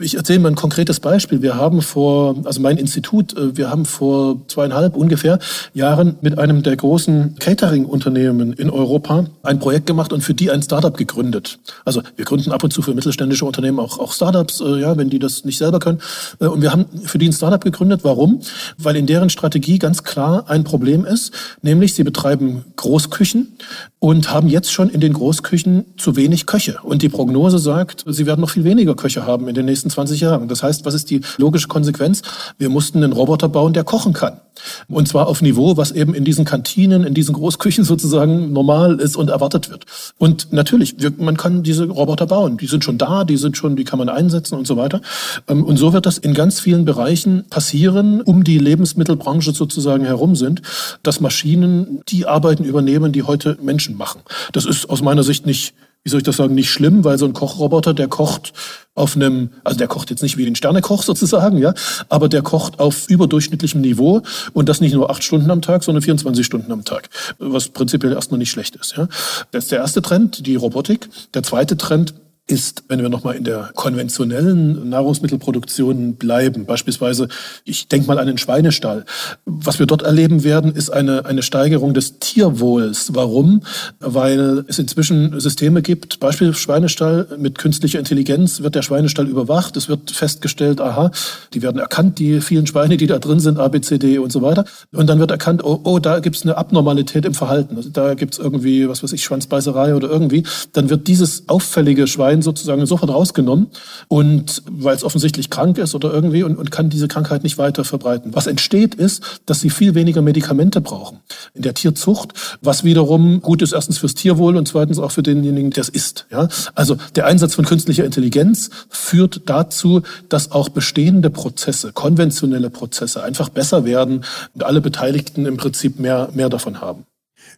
Ich 0.00 0.16
erzähle 0.16 0.40
mal 0.40 0.48
ein 0.48 0.54
konkretes 0.54 1.00
Beispiel. 1.00 1.42
Wir 1.42 1.56
haben 1.56 1.80
vor, 1.80 2.36
also 2.44 2.60
mein 2.60 2.76
Institut, 2.76 3.36
äh, 3.36 3.56
wir 3.56 3.70
haben 3.70 3.86
vor 3.86 4.40
zweieinhalb 4.48 4.96
ungefähr 4.96 5.38
Jahren 5.72 6.16
mit 6.20 6.38
einem 6.38 6.62
der 6.62 6.76
großen 6.76 7.36
Catering-Unternehmen 7.38 8.52
in 8.52 8.70
Europa 8.70 9.26
ein 9.42 9.58
Projekt 9.58 9.86
gemacht 9.86 10.12
und 10.12 10.20
für 10.22 10.34
die 10.34 10.50
ein 10.50 10.62
Startup 10.62 10.96
gegründet. 10.96 11.58
Also 11.84 12.02
wir 12.16 12.24
gründen 12.24 12.52
ab 12.52 12.62
und 12.62 12.72
zu 12.72 12.82
für 12.82 12.94
mittelständische 12.94 13.44
Unternehmen 13.44 13.80
auch, 13.80 13.98
auch 13.98 14.12
Startups, 14.12 14.60
äh, 14.60 14.80
ja, 14.80 14.96
wenn 14.96 15.08
die 15.08 15.18
das 15.18 15.44
nicht 15.44 15.58
selber 15.58 15.78
können. 15.78 16.00
Äh, 16.38 16.46
und 16.46 16.60
wir 16.60 16.72
haben 16.72 16.84
für 17.04 17.18
die 17.18 17.28
ein 17.28 17.32
Startup 17.32 17.62
gegründet. 17.62 18.00
Warum? 18.02 18.40
Weil 18.76 18.96
in 18.96 19.06
deren 19.06 19.30
Strategie 19.30 19.78
ganz 19.86 20.02
klar 20.02 20.50
ein 20.50 20.64
Problem 20.64 21.04
ist, 21.04 21.32
nämlich 21.62 21.94
sie 21.94 22.02
betreiben 22.02 22.64
Großküchen 22.74 23.56
und 24.06 24.30
haben 24.30 24.46
jetzt 24.46 24.70
schon 24.70 24.88
in 24.88 25.00
den 25.00 25.14
Großküchen 25.14 25.84
zu 25.96 26.14
wenig 26.14 26.46
Köche. 26.46 26.78
Und 26.84 27.02
die 27.02 27.08
Prognose 27.08 27.58
sagt, 27.58 28.04
sie 28.06 28.24
werden 28.24 28.40
noch 28.40 28.50
viel 28.50 28.62
weniger 28.62 28.94
Köche 28.94 29.26
haben 29.26 29.48
in 29.48 29.56
den 29.56 29.66
nächsten 29.66 29.90
20 29.90 30.20
Jahren. 30.20 30.46
Das 30.46 30.62
heißt, 30.62 30.84
was 30.84 30.94
ist 30.94 31.10
die 31.10 31.22
logische 31.38 31.66
Konsequenz? 31.66 32.22
Wir 32.56 32.68
mussten 32.68 33.02
einen 33.02 33.12
Roboter 33.12 33.48
bauen, 33.48 33.72
der 33.72 33.82
kochen 33.82 34.12
kann. 34.12 34.40
Und 34.88 35.08
zwar 35.08 35.26
auf 35.26 35.42
Niveau, 35.42 35.76
was 35.76 35.90
eben 35.90 36.14
in 36.14 36.24
diesen 36.24 36.44
Kantinen, 36.44 37.04
in 37.04 37.14
diesen 37.14 37.34
Großküchen 37.34 37.82
sozusagen 37.84 38.52
normal 38.52 39.00
ist 39.00 39.16
und 39.16 39.28
erwartet 39.28 39.70
wird. 39.70 39.86
Und 40.18 40.52
natürlich, 40.52 40.94
man 41.18 41.36
kann 41.36 41.64
diese 41.64 41.88
Roboter 41.88 42.26
bauen. 42.26 42.58
Die 42.58 42.66
sind 42.68 42.84
schon 42.84 42.98
da, 42.98 43.24
die 43.24 43.36
sind 43.36 43.56
schon, 43.56 43.74
die 43.74 43.84
kann 43.84 43.98
man 43.98 44.08
einsetzen 44.08 44.56
und 44.56 44.68
so 44.68 44.76
weiter. 44.76 45.00
Ähm, 45.48 45.64
und 45.64 45.78
so 45.78 45.92
wird 45.92 46.06
das 46.06 46.18
in 46.18 46.32
ganz 46.32 46.60
vielen 46.60 46.84
Bereichen 46.84 47.44
passieren, 47.50 48.20
um 48.20 48.44
die 48.44 48.58
Lebensmittelbranche 48.58 49.52
sozusagen 49.52 50.04
herum 50.04 50.36
sind, 50.36 50.62
dass 51.02 51.20
Maschinen 51.20 52.02
die 52.08 52.26
Arbeiten 52.26 52.62
übernehmen, 52.62 53.10
die 53.10 53.24
heute 53.24 53.58
Menschen 53.60 53.95
machen. 53.96 54.22
Das 54.52 54.64
ist 54.64 54.88
aus 54.88 55.02
meiner 55.02 55.22
Sicht 55.22 55.46
nicht 55.46 55.74
wie 56.06 56.10
soll 56.10 56.18
ich 56.18 56.24
das 56.24 56.36
sagen, 56.36 56.54
nicht 56.54 56.70
schlimm, 56.70 57.02
weil 57.02 57.18
so 57.18 57.26
ein 57.26 57.32
Kochroboter, 57.32 57.92
der 57.92 58.06
kocht 58.06 58.52
auf 58.94 59.16
einem, 59.16 59.50
also 59.64 59.76
der 59.76 59.88
kocht 59.88 60.08
jetzt 60.10 60.22
nicht 60.22 60.36
wie 60.36 60.44
den 60.44 60.54
Sternekoch 60.54 61.02
sozusagen, 61.02 61.58
ja, 61.58 61.74
aber 62.08 62.28
der 62.28 62.42
kocht 62.42 62.78
auf 62.78 63.08
überdurchschnittlichem 63.08 63.80
Niveau 63.80 64.22
und 64.52 64.68
das 64.68 64.80
nicht 64.80 64.94
nur 64.94 65.10
acht 65.10 65.24
Stunden 65.24 65.50
am 65.50 65.62
Tag, 65.62 65.82
sondern 65.82 66.02
24 66.02 66.46
Stunden 66.46 66.70
am 66.70 66.84
Tag, 66.84 67.10
was 67.40 67.70
prinzipiell 67.70 68.12
erstmal 68.12 68.38
nicht 68.38 68.52
schlecht 68.52 68.76
ist, 68.76 68.96
ja. 68.96 69.08
Das 69.50 69.64
ist 69.64 69.72
der 69.72 69.80
erste 69.80 70.00
Trend, 70.00 70.46
die 70.46 70.54
Robotik. 70.54 71.08
Der 71.34 71.42
zweite 71.42 71.76
Trend 71.76 72.14
ist, 72.48 72.84
wenn 72.88 73.02
wir 73.02 73.08
nochmal 73.08 73.34
in 73.34 73.42
der 73.42 73.70
konventionellen 73.74 74.88
Nahrungsmittelproduktion 74.88 76.14
bleiben, 76.14 76.64
beispielsweise, 76.64 77.26
ich 77.64 77.88
denke 77.88 78.06
mal 78.06 78.18
an 78.18 78.28
den 78.28 78.38
Schweinestall. 78.38 79.04
Was 79.46 79.80
wir 79.80 79.86
dort 79.86 80.02
erleben 80.02 80.44
werden, 80.44 80.72
ist 80.72 80.90
eine, 80.90 81.24
eine 81.24 81.42
Steigerung 81.42 81.92
des 81.92 82.20
Tierwohls. 82.20 83.14
Warum? 83.14 83.62
Weil 83.98 84.64
es 84.68 84.78
inzwischen 84.78 85.40
Systeme 85.40 85.82
gibt, 85.82 86.20
Beispiel 86.20 86.54
Schweinestall, 86.54 87.26
mit 87.38 87.58
künstlicher 87.58 87.98
Intelligenz 87.98 88.60
wird 88.62 88.76
der 88.76 88.82
Schweinestall 88.82 89.26
überwacht, 89.26 89.76
es 89.76 89.88
wird 89.88 90.12
festgestellt, 90.12 90.80
aha, 90.80 91.10
die 91.52 91.62
werden 91.62 91.80
erkannt, 91.80 92.20
die 92.20 92.40
vielen 92.40 92.68
Schweine, 92.68 92.96
die 92.96 93.08
da 93.08 93.18
drin 93.18 93.40
sind, 93.40 93.58
A, 93.58 93.66
B, 93.66 93.80
C, 93.80 93.98
D 93.98 94.18
und 94.18 94.30
so 94.30 94.42
weiter. 94.42 94.64
Und 94.92 95.08
dann 95.08 95.18
wird 95.18 95.32
erkannt, 95.32 95.64
oh, 95.64 95.80
oh 95.82 95.98
da 95.98 96.20
gibt 96.20 96.36
es 96.36 96.42
eine 96.42 96.56
Abnormalität 96.56 97.24
im 97.24 97.34
Verhalten. 97.34 97.76
Also 97.76 97.90
da 97.90 98.14
gibt 98.14 98.34
es 98.34 98.38
irgendwie, 98.38 98.88
was 98.88 99.02
weiß 99.02 99.12
ich, 99.12 99.24
Schwanzbeißerei 99.24 99.96
oder 99.96 100.08
irgendwie. 100.08 100.44
Dann 100.72 100.90
wird 100.90 101.08
dieses 101.08 101.48
auffällige 101.48 102.06
Schwein 102.06 102.35
Schwein 102.36 102.42
sozusagen 102.42 102.86
sofort 102.86 103.10
rausgenommen 103.10 103.68
und 104.08 104.62
weil 104.68 104.94
es 104.94 105.04
offensichtlich 105.04 105.50
krank 105.50 105.78
ist 105.78 105.94
oder 105.94 106.12
irgendwie 106.12 106.42
und, 106.42 106.56
und 106.56 106.70
kann 106.70 106.90
diese 106.90 107.08
Krankheit 107.08 107.42
nicht 107.42 107.58
weiter 107.58 107.84
verbreiten. 107.84 108.34
Was 108.34 108.46
entsteht 108.46 108.94
ist, 108.94 109.22
dass 109.46 109.60
sie 109.60 109.70
viel 109.70 109.94
weniger 109.94 110.22
Medikamente 110.22 110.80
brauchen 110.80 111.20
in 111.54 111.62
der 111.62 111.74
Tierzucht, 111.74 112.32
was 112.60 112.84
wiederum 112.84 113.40
gut 113.40 113.62
ist 113.62 113.72
erstens 113.72 113.98
fürs 113.98 114.14
Tierwohl 114.14 114.56
und 114.56 114.68
zweitens 114.68 114.98
auch 114.98 115.10
für 115.10 115.22
denjenigen, 115.22 115.70
der 115.70 115.82
es 115.82 115.88
isst. 115.88 116.26
Ja? 116.30 116.48
Also 116.74 116.96
der 117.14 117.26
Einsatz 117.26 117.54
von 117.54 117.64
künstlicher 117.64 118.04
Intelligenz 118.04 118.70
führt 118.88 119.42
dazu, 119.46 120.02
dass 120.28 120.52
auch 120.52 120.68
bestehende 120.68 121.30
Prozesse, 121.30 121.92
konventionelle 121.92 122.70
Prozesse 122.70 123.22
einfach 123.22 123.48
besser 123.48 123.84
werden 123.84 124.24
und 124.54 124.64
alle 124.64 124.80
Beteiligten 124.80 125.46
im 125.46 125.56
Prinzip 125.56 125.98
mehr, 125.98 126.28
mehr 126.34 126.48
davon 126.48 126.80
haben. 126.80 127.06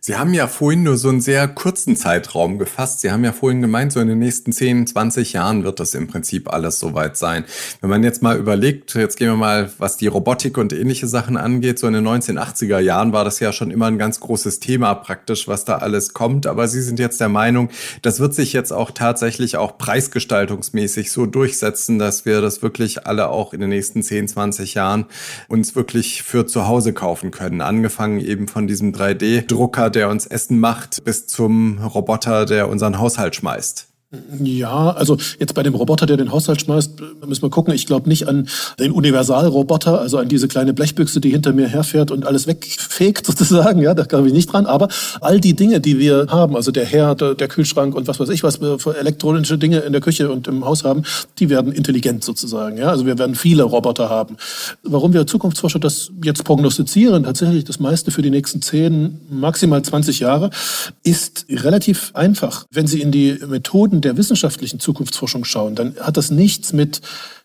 Sie 0.01 0.17
haben 0.17 0.33
ja 0.33 0.47
vorhin 0.47 0.85
nur 0.85 0.97
so 0.97 1.09
einen 1.09 1.21
sehr 1.21 1.49
kurzen 1.49 1.97
Zeitraum 1.97 2.59
gefasst. 2.59 3.01
Sie 3.01 3.11
haben 3.11 3.25
ja 3.25 3.33
vorhin 3.33 3.61
gemeint, 3.61 3.93
so 3.93 3.99
in 3.99 4.07
den 4.07 4.21
nächsten 4.21 4.53
10, 4.53 4.87
20 4.87 5.33
Jahren 5.33 5.65
wird 5.65 5.81
das 5.81 5.95
im 5.95 6.07
Prinzip 6.07 6.53
alles 6.53 6.79
soweit 6.79 7.17
sein. 7.17 7.45
Wenn 7.81 7.91
man 7.91 8.05
jetzt 8.05 8.23
mal 8.23 8.39
überlegt, 8.39 8.95
jetzt 8.95 9.17
gehen 9.17 9.29
wir 9.29 9.37
mal, 9.37 9.71
was 9.79 9.97
die 9.97 10.07
Robotik 10.07 10.57
und 10.57 10.73
ähnliche 10.73 11.09
Sachen 11.09 11.37
angeht, 11.37 11.81
so 11.81 11.89
in 11.89 11.95
den 11.95 12.07
1980er 12.07 12.79
Jahren 12.79 13.13
war 13.13 13.25
das 13.25 13.41
ja 13.41 13.53
schon 13.53 13.73
immer 13.73 13.87
ein 13.87 13.99
ganz 13.99 14.21
großes 14.21 14.61
Thema 14.61 14.95
praktisch, 14.95 15.49
was 15.49 15.65
da 15.65 15.79
alles 15.79 16.15
kommt. 16.15 16.47
Aber 16.47 16.69
Sie 16.69 16.81
sind 16.81 17.01
jetzt 17.01 17.21
der 17.21 17.29
Meinung, 17.29 17.69
das 18.03 18.21
wird 18.21 18.35
sich 18.35 18.53
jetzt 18.53 18.73
auch 18.73 18.93
tatsächlich 18.93 19.57
auch 19.57 19.79
preisgestaltungsmäßig 19.79 21.11
so 21.11 21.27
durchsetzen, 21.27 21.99
dass 21.99 22.25
wir 22.25 22.41
das 22.41 22.63
wirklich 22.63 23.07
alle 23.09 23.31
auch 23.31 23.53
in 23.53 23.61
den 23.61 23.71
nächsten 23.71 24.05
10, 24.05 24.29
20 24.29 24.75
Jahren 24.75 25.07
uns 25.49 25.75
wirklich 25.75 26.23
für 26.23 26.47
zu 26.47 26.69
Hause 26.69 26.93
kaufen 26.93 27.33
können. 27.33 27.61
Angefangen 27.61 28.21
eben 28.21 28.47
von 28.47 28.69
diesem 28.69 28.93
3D-Drucker 28.93 29.88
der 29.91 30.09
uns 30.09 30.27
Essen 30.27 30.59
macht, 30.61 31.05
bis 31.05 31.27
zum 31.27 31.79
Roboter, 31.79 32.47
der 32.47 32.69
unseren 32.69 32.99
Haushalt 32.99 33.37
schmeißt. 33.37 33.89
Ja, 34.41 34.93
also 34.93 35.19
jetzt 35.39 35.53
bei 35.53 35.63
dem 35.63 35.75
Roboter, 35.75 36.07
der 36.07 36.17
den 36.17 36.33
Haushalt 36.33 36.63
schmeißt, 36.63 36.93
müssen 37.27 37.43
wir 37.43 37.51
gucken. 37.51 37.75
Ich 37.75 37.85
glaube 37.85 38.09
nicht 38.09 38.27
an 38.27 38.49
den 38.79 38.91
Universalroboter, 38.91 40.01
also 40.01 40.17
an 40.17 40.31
diese 40.31 40.49
kleine 40.49 40.73
Blechbüchse, 40.73 41.21
die 41.21 41.29
hinter 41.29 41.53
mir 41.53 41.69
herfährt 41.69 42.11
und 42.11 42.27
alles 42.27 42.47
wegfegt 42.47 43.27
sozusagen. 43.27 43.83
Ja, 43.83 43.93
da 43.93 44.05
glaube 44.05 44.29
ich 44.29 44.33
nicht 44.33 44.51
dran. 44.51 44.65
Aber 44.65 44.89
all 45.21 45.43
die 45.43 45.55
Dinge, 45.55 45.81
die 45.81 45.99
wir 45.99 46.29
haben, 46.31 46.57
also 46.57 46.71
der 46.71 46.87
Herd, 46.87 47.21
der 47.21 47.49
Kühlschrank 47.49 47.95
und 47.95 48.09
was 48.09 48.19
weiß 48.19 48.31
ich, 48.31 48.43
was 48.43 48.63
wir 48.63 48.79
für 48.79 48.97
elektronische 48.97 49.59
Dinge 49.59 49.81
in 49.81 49.93
der 49.93 50.01
Küche 50.01 50.31
und 50.31 50.49
im 50.49 50.65
Haus 50.65 50.85
haben, 50.85 51.03
die 51.39 51.51
werden 51.51 51.71
intelligent 51.71 52.25
sozusagen. 52.25 52.79
Ja, 52.79 52.89
also 52.89 53.05
wir 53.05 53.19
werden 53.19 53.35
viele 53.35 53.65
Roboter 53.65 54.09
haben. 54.09 54.39
Warum 54.85 55.13
wir 55.13 55.27
Zukunftsforscher 55.27 55.81
das 55.81 56.11
jetzt 56.25 56.45
prognostizieren, 56.45 57.25
tatsächlich 57.25 57.65
das 57.65 57.79
meiste 57.79 58.11
für 58.11 58.23
die 58.23 58.31
nächsten 58.31 58.63
10, 58.63 59.21
maximal 59.29 59.83
20 59.83 60.21
Jahre, 60.21 60.49
ist 61.03 61.45
relativ 61.51 62.13
einfach. 62.15 62.65
Wenn 62.71 62.87
Sie 62.87 63.03
in 63.03 63.13
die 63.13 63.39
Methoden 63.47 63.98
Methoden 63.99 64.01
der 64.01 64.17
wissenschaftlichen 64.17 64.81
Zukunftsforschung 64.81 65.45
schauen, 65.45 65.75
dann 65.75 65.97
hat 66.01 66.17
das 66.17 66.31
nichts 66.31 66.73
mit 66.73 67.01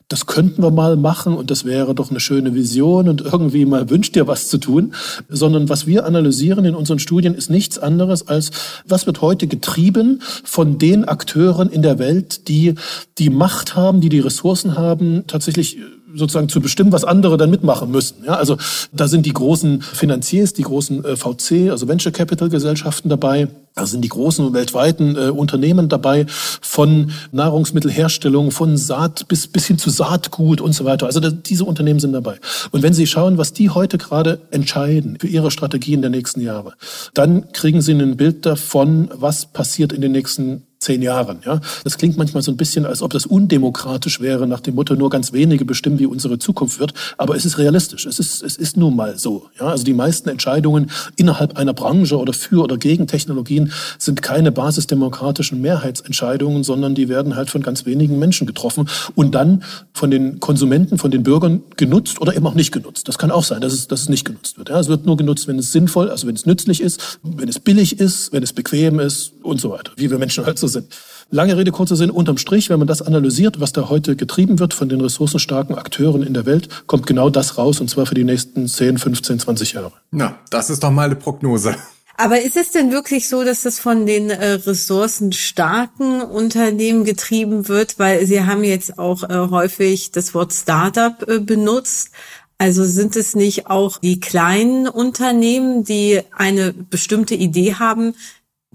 das 0.10 0.26
könnten 0.26 0.62
wir 0.62 0.70
mal 0.70 0.98
machen 0.98 1.34
und 1.34 1.50
das 1.50 1.64
wäre 1.64 1.96
doch 1.96 2.12
eine 2.12 2.20
schöne 2.20 2.54
Vision 2.54 3.08
und 3.08 3.22
irgendwie 3.22 3.66
mal 3.66 3.90
wünscht 3.90 4.16
dir 4.16 4.28
was 4.28 4.48
zu 4.50 4.58
tun, 4.60 4.94
sondern 5.30 5.70
was 5.70 5.88
wir 5.88 6.06
analysieren 6.06 6.66
in 6.66 6.76
unseren 6.76 7.00
Studien 7.00 7.34
ist 7.34 7.50
nichts 7.50 7.80
anderes 7.80 8.28
als, 8.28 8.52
was 8.86 9.08
wird 9.08 9.22
heute 9.22 9.48
getrieben 9.48 10.22
von 10.44 10.78
den 10.78 11.06
Akteuren 11.06 11.70
in 11.70 11.82
der 11.82 12.00
Welt, 12.00 12.48
die 12.50 12.76
die 13.18 13.30
Macht 13.30 13.76
haben, 13.76 14.02
die 14.02 14.10
die 14.10 14.20
Ressourcen 14.20 14.78
haben, 14.78 15.24
tatsächlich 15.26 15.78
sozusagen 16.16 16.50
zu 16.50 16.62
bestimmen, 16.62 16.92
was 16.92 17.04
andere 17.04 17.38
dann 17.38 17.50
mitmachen 17.50 17.92
müssen. 17.92 18.24
Ja, 18.26 18.36
also 18.36 18.58
da 18.92 19.08
sind 19.08 19.26
die 19.26 19.34
großen 19.34 19.82
Finanziers, 19.82 20.54
die 20.54 20.64
großen 20.64 21.04
äh, 21.04 21.16
VC, 21.16 21.72
also 21.72 21.88
Venture 21.88 22.12
Capital 22.12 22.50
Gesellschaften 22.50 23.10
dabei. 23.10 23.48
Da 23.76 23.88
sind 23.88 24.02
die 24.02 24.10
großen 24.10 24.54
weltweiten 24.54 25.16
äh, 25.16 25.30
Unternehmen 25.30 25.90
dabei, 25.90 26.26
von 26.28 27.12
Nahrungsmittelherstellung, 27.32 28.52
von 28.52 28.78
Saat 28.78 29.28
bis, 29.28 29.48
bis 29.48 29.66
hin 29.66 29.80
zu 29.80 29.90
Saatgut 29.90 30.62
und 30.62 30.74
so 30.74 30.86
weiter. 30.86 31.08
Also 31.08 31.20
da, 31.20 31.32
diese 31.32 31.66
Unternehmen 31.66 32.00
sind 32.00 32.14
dabei. 32.14 32.40
Und 32.72 32.84
wenn 32.84 32.94
Sie 32.94 33.08
schauen, 33.08 33.38
was 33.38 33.54
die 33.54 33.72
heute 33.72 33.98
gerade 33.98 34.42
entscheiden 34.52 35.18
für 35.20 35.28
ihre 35.28 35.50
Strategien 35.50 36.02
der 36.02 36.12
nächsten 36.12 36.42
Jahre, 36.42 36.74
dann 37.16 37.52
kriegen 37.52 37.82
Sie 37.82 37.94
ein 37.94 38.18
Bild 38.18 38.46
davon, 38.46 39.10
was 39.16 39.48
passiert 39.48 39.92
in 39.92 40.02
den 40.02 40.12
nächsten 40.12 40.64
zehn 40.84 41.02
Jahren. 41.02 41.40
Ja? 41.46 41.60
Das 41.84 41.98
klingt 41.98 42.18
manchmal 42.18 42.44
so 42.44 42.52
ein 42.52 42.58
bisschen, 42.58 42.86
als 42.86 43.02
ob 43.02 43.12
das 43.12 43.26
undemokratisch 43.26 44.20
wäre, 44.22 44.48
nach 44.48 44.60
dem 44.60 44.76
Motto, 44.76 44.96
nur 44.96 45.10
ganz 45.10 45.34
wenige 45.34 45.66
bestimmen, 45.66 46.00
wie 46.00 46.06
unsere 46.06 46.38
Zukunft 46.40 46.80
wird. 46.80 46.94
Aber 47.18 47.36
es 47.36 47.46
ist 47.46 47.58
realistisch. 47.58 48.06
Es 48.06 48.20
ist, 48.20 48.44
es 48.44 48.56
ist 48.58 48.78
nun 48.78 48.96
mal 48.96 49.18
so. 49.18 49.48
Ja? 49.60 49.68
Also 49.68 49.84
die 49.84 49.94
meisten 49.94 50.30
Entscheidungen 50.30 50.92
innerhalb 51.16 51.58
einer 51.58 51.74
Branche 51.74 52.18
oder 52.18 52.34
für 52.34 52.64
oder 52.64 52.78
gegen 52.78 53.08
Technologien 53.08 53.72
sind 53.98 54.22
keine 54.22 54.52
basisdemokratischen 54.52 55.62
Mehrheitsentscheidungen, 55.62 56.64
sondern 56.64 56.96
die 56.96 57.10
werden 57.10 57.36
halt 57.36 57.50
von 57.50 57.62
ganz 57.62 57.86
wenigen 57.86 58.20
Menschen 58.20 58.46
getroffen 58.46 58.90
und 59.16 59.34
dann 59.34 59.64
von 59.94 60.12
den 60.12 60.40
Konsumenten, 60.40 60.98
von 60.98 61.12
den 61.12 61.24
Bürgern 61.24 61.62
genutzt 61.78 62.20
oder 62.22 62.36
eben 62.36 62.46
auch 62.46 62.56
nicht 62.56 62.72
genutzt. 62.72 63.08
Das 63.08 63.18
kann 63.18 63.32
auch 63.32 63.44
sein, 63.44 63.62
dass 63.62 63.74
es, 63.74 63.88
dass 63.88 64.02
es 64.02 64.10
nicht 64.10 64.26
genutzt 64.26 64.58
wird. 64.58 64.70
Ja? 64.70 64.80
Es 64.80 64.88
wird 64.88 65.06
nur 65.06 65.18
genutzt, 65.18 65.48
wenn 65.48 65.58
es 65.58 65.72
sinnvoll, 65.72 66.10
also 66.10 66.28
wenn 66.28 66.36
es 66.36 66.46
nützlich 66.46 66.82
ist, 66.82 67.20
wenn 67.24 67.48
es 67.48 67.60
billig 67.60 68.00
ist, 68.00 68.34
wenn 68.34 68.44
es 68.44 68.54
bequem 68.54 69.00
ist 69.00 69.34
und 69.42 69.62
so 69.62 69.72
weiter. 69.72 69.92
Wie 69.96 70.12
wir 70.12 70.18
Menschen 70.18 70.46
halt 70.46 70.60
so 70.60 70.68
sind. 70.74 70.94
Lange 71.32 71.58
Rede, 71.58 71.72
kurzer 71.72 71.96
Sinn, 71.96 72.12
unterm 72.12 72.38
Strich, 72.38 72.70
wenn 72.70 72.80
man 72.80 72.88
das 72.88 73.02
analysiert, 73.02 73.60
was 73.60 73.72
da 73.72 73.90
heute 73.90 74.16
getrieben 74.16 74.60
wird 74.60 74.74
von 74.74 74.90
den 74.90 75.00
ressourcenstarken 75.00 75.76
Akteuren 75.76 76.22
in 76.22 76.34
der 76.34 76.46
Welt, 76.46 76.68
kommt 76.86 77.08
genau 77.08 77.30
das 77.30 77.58
raus, 77.58 77.80
und 77.80 77.90
zwar 77.90 78.06
für 78.06 78.16
die 78.16 78.26
nächsten 78.26 78.68
10, 78.68 78.98
15, 78.98 79.40
20 79.40 79.74
Jahre. 79.74 79.94
Na, 80.12 80.36
das 80.50 80.70
ist 80.70 80.84
doch 80.84 80.92
mal 80.92 81.06
eine 81.06 81.16
Prognose. 81.16 81.76
Aber 82.16 82.42
ist 82.42 82.58
es 82.58 82.72
denn 82.72 82.92
wirklich 82.92 83.28
so, 83.28 83.44
dass 83.44 83.64
das 83.64 83.80
von 83.80 84.06
den 84.06 84.30
äh, 84.30 84.52
ressourcenstarken 84.52 86.22
Unternehmen 86.22 87.06
getrieben 87.06 87.68
wird? 87.68 87.98
Weil 87.98 88.26
Sie 88.28 88.44
haben 88.44 88.64
jetzt 88.64 89.00
auch 89.00 89.24
äh, 89.24 89.50
häufig 89.50 90.12
das 90.12 90.36
Wort 90.36 90.54
Startup 90.54 91.28
äh, 91.28 91.40
benutzt. 91.40 92.12
Also 92.60 92.86
sind 92.86 93.16
es 93.16 93.36
nicht 93.36 93.68
auch 93.68 93.98
die 93.98 94.20
kleinen 94.20 94.88
Unternehmen, 94.88 95.84
die 95.84 96.22
eine 96.32 96.72
bestimmte 96.72 97.34
Idee 97.34 97.76
haben, 97.76 98.14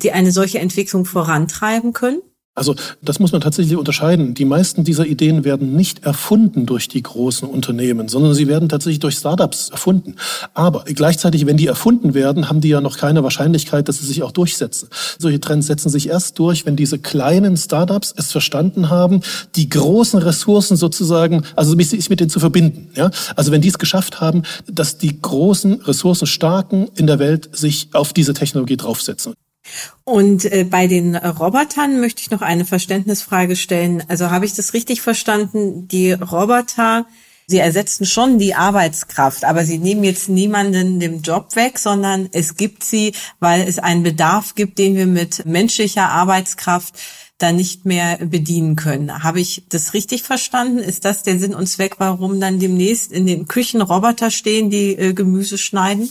die 0.02 0.12
eine 0.12 0.32
solche 0.32 0.58
Entwicklung 0.58 1.04
vorantreiben 1.04 1.92
können? 1.92 2.20
Also 2.58 2.74
das 3.00 3.20
muss 3.20 3.30
man 3.30 3.40
tatsächlich 3.40 3.76
unterscheiden. 3.76 4.34
Die 4.34 4.44
meisten 4.44 4.82
dieser 4.82 5.06
Ideen 5.06 5.44
werden 5.44 5.76
nicht 5.76 6.04
erfunden 6.04 6.66
durch 6.66 6.88
die 6.88 7.02
großen 7.02 7.48
Unternehmen, 7.48 8.08
sondern 8.08 8.34
sie 8.34 8.48
werden 8.48 8.68
tatsächlich 8.68 8.98
durch 8.98 9.14
Startups 9.14 9.70
erfunden. 9.70 10.16
Aber 10.54 10.84
gleichzeitig, 10.84 11.46
wenn 11.46 11.56
die 11.56 11.68
erfunden 11.68 12.14
werden, 12.14 12.48
haben 12.48 12.60
die 12.60 12.68
ja 12.68 12.80
noch 12.80 12.98
keine 12.98 13.22
Wahrscheinlichkeit, 13.22 13.88
dass 13.88 13.98
sie 13.98 14.06
sich 14.06 14.24
auch 14.24 14.32
durchsetzen. 14.32 14.88
Solche 15.18 15.40
Trends 15.40 15.68
setzen 15.68 15.88
sich 15.88 16.08
erst 16.08 16.38
durch, 16.38 16.66
wenn 16.66 16.74
diese 16.74 16.98
kleinen 16.98 17.56
Startups 17.56 18.12
es 18.16 18.32
verstanden 18.32 18.90
haben, 18.90 19.20
die 19.54 19.68
großen 19.68 20.18
Ressourcen 20.18 20.76
sozusagen, 20.76 21.44
also 21.54 21.78
sich 21.78 22.10
mit 22.10 22.18
denen 22.18 22.30
zu 22.30 22.40
verbinden. 22.40 22.90
Ja? 22.96 23.10
Also 23.36 23.52
wenn 23.52 23.60
die 23.60 23.68
es 23.68 23.78
geschafft 23.78 24.20
haben, 24.20 24.42
dass 24.66 24.98
die 24.98 25.22
großen 25.22 25.82
Ressourcenstarken 25.82 26.88
in 26.96 27.06
der 27.06 27.20
Welt 27.20 27.50
sich 27.52 27.90
auf 27.92 28.12
diese 28.12 28.34
Technologie 28.34 28.76
draufsetzen. 28.76 29.34
Und 30.04 30.44
äh, 30.46 30.64
bei 30.64 30.86
den 30.86 31.16
Robotern 31.16 32.00
möchte 32.00 32.22
ich 32.22 32.30
noch 32.30 32.42
eine 32.42 32.64
Verständnisfrage 32.64 33.56
stellen. 33.56 34.02
Also 34.08 34.30
habe 34.30 34.46
ich 34.46 34.54
das 34.54 34.72
richtig 34.74 35.02
verstanden? 35.02 35.86
Die 35.88 36.12
Roboter, 36.12 37.06
sie 37.46 37.58
ersetzen 37.58 38.06
schon 38.06 38.38
die 38.38 38.54
Arbeitskraft, 38.54 39.44
aber 39.44 39.64
sie 39.64 39.78
nehmen 39.78 40.04
jetzt 40.04 40.28
niemanden 40.28 41.00
den 41.00 41.22
Job 41.22 41.56
weg, 41.56 41.78
sondern 41.78 42.28
es 42.32 42.56
gibt 42.56 42.84
sie, 42.84 43.12
weil 43.40 43.68
es 43.68 43.78
einen 43.78 44.02
Bedarf 44.02 44.54
gibt, 44.54 44.78
den 44.78 44.96
wir 44.96 45.06
mit 45.06 45.44
menschlicher 45.44 46.08
Arbeitskraft 46.08 46.94
dann 47.38 47.56
nicht 47.56 47.84
mehr 47.84 48.18
bedienen 48.18 48.74
können. 48.74 49.22
Habe 49.22 49.40
ich 49.40 49.62
das 49.68 49.94
richtig 49.94 50.24
verstanden? 50.24 50.78
Ist 50.78 51.04
das 51.04 51.22
der 51.22 51.38
Sinn 51.38 51.54
und 51.54 51.68
Zweck, 51.68 51.94
warum 51.98 52.40
dann 52.40 52.58
demnächst 52.58 53.12
in 53.12 53.26
den 53.26 53.46
Küchen 53.46 53.80
Roboter 53.80 54.30
stehen, 54.30 54.70
die 54.70 54.96
äh, 54.96 55.12
Gemüse 55.12 55.56
schneiden? 55.56 56.10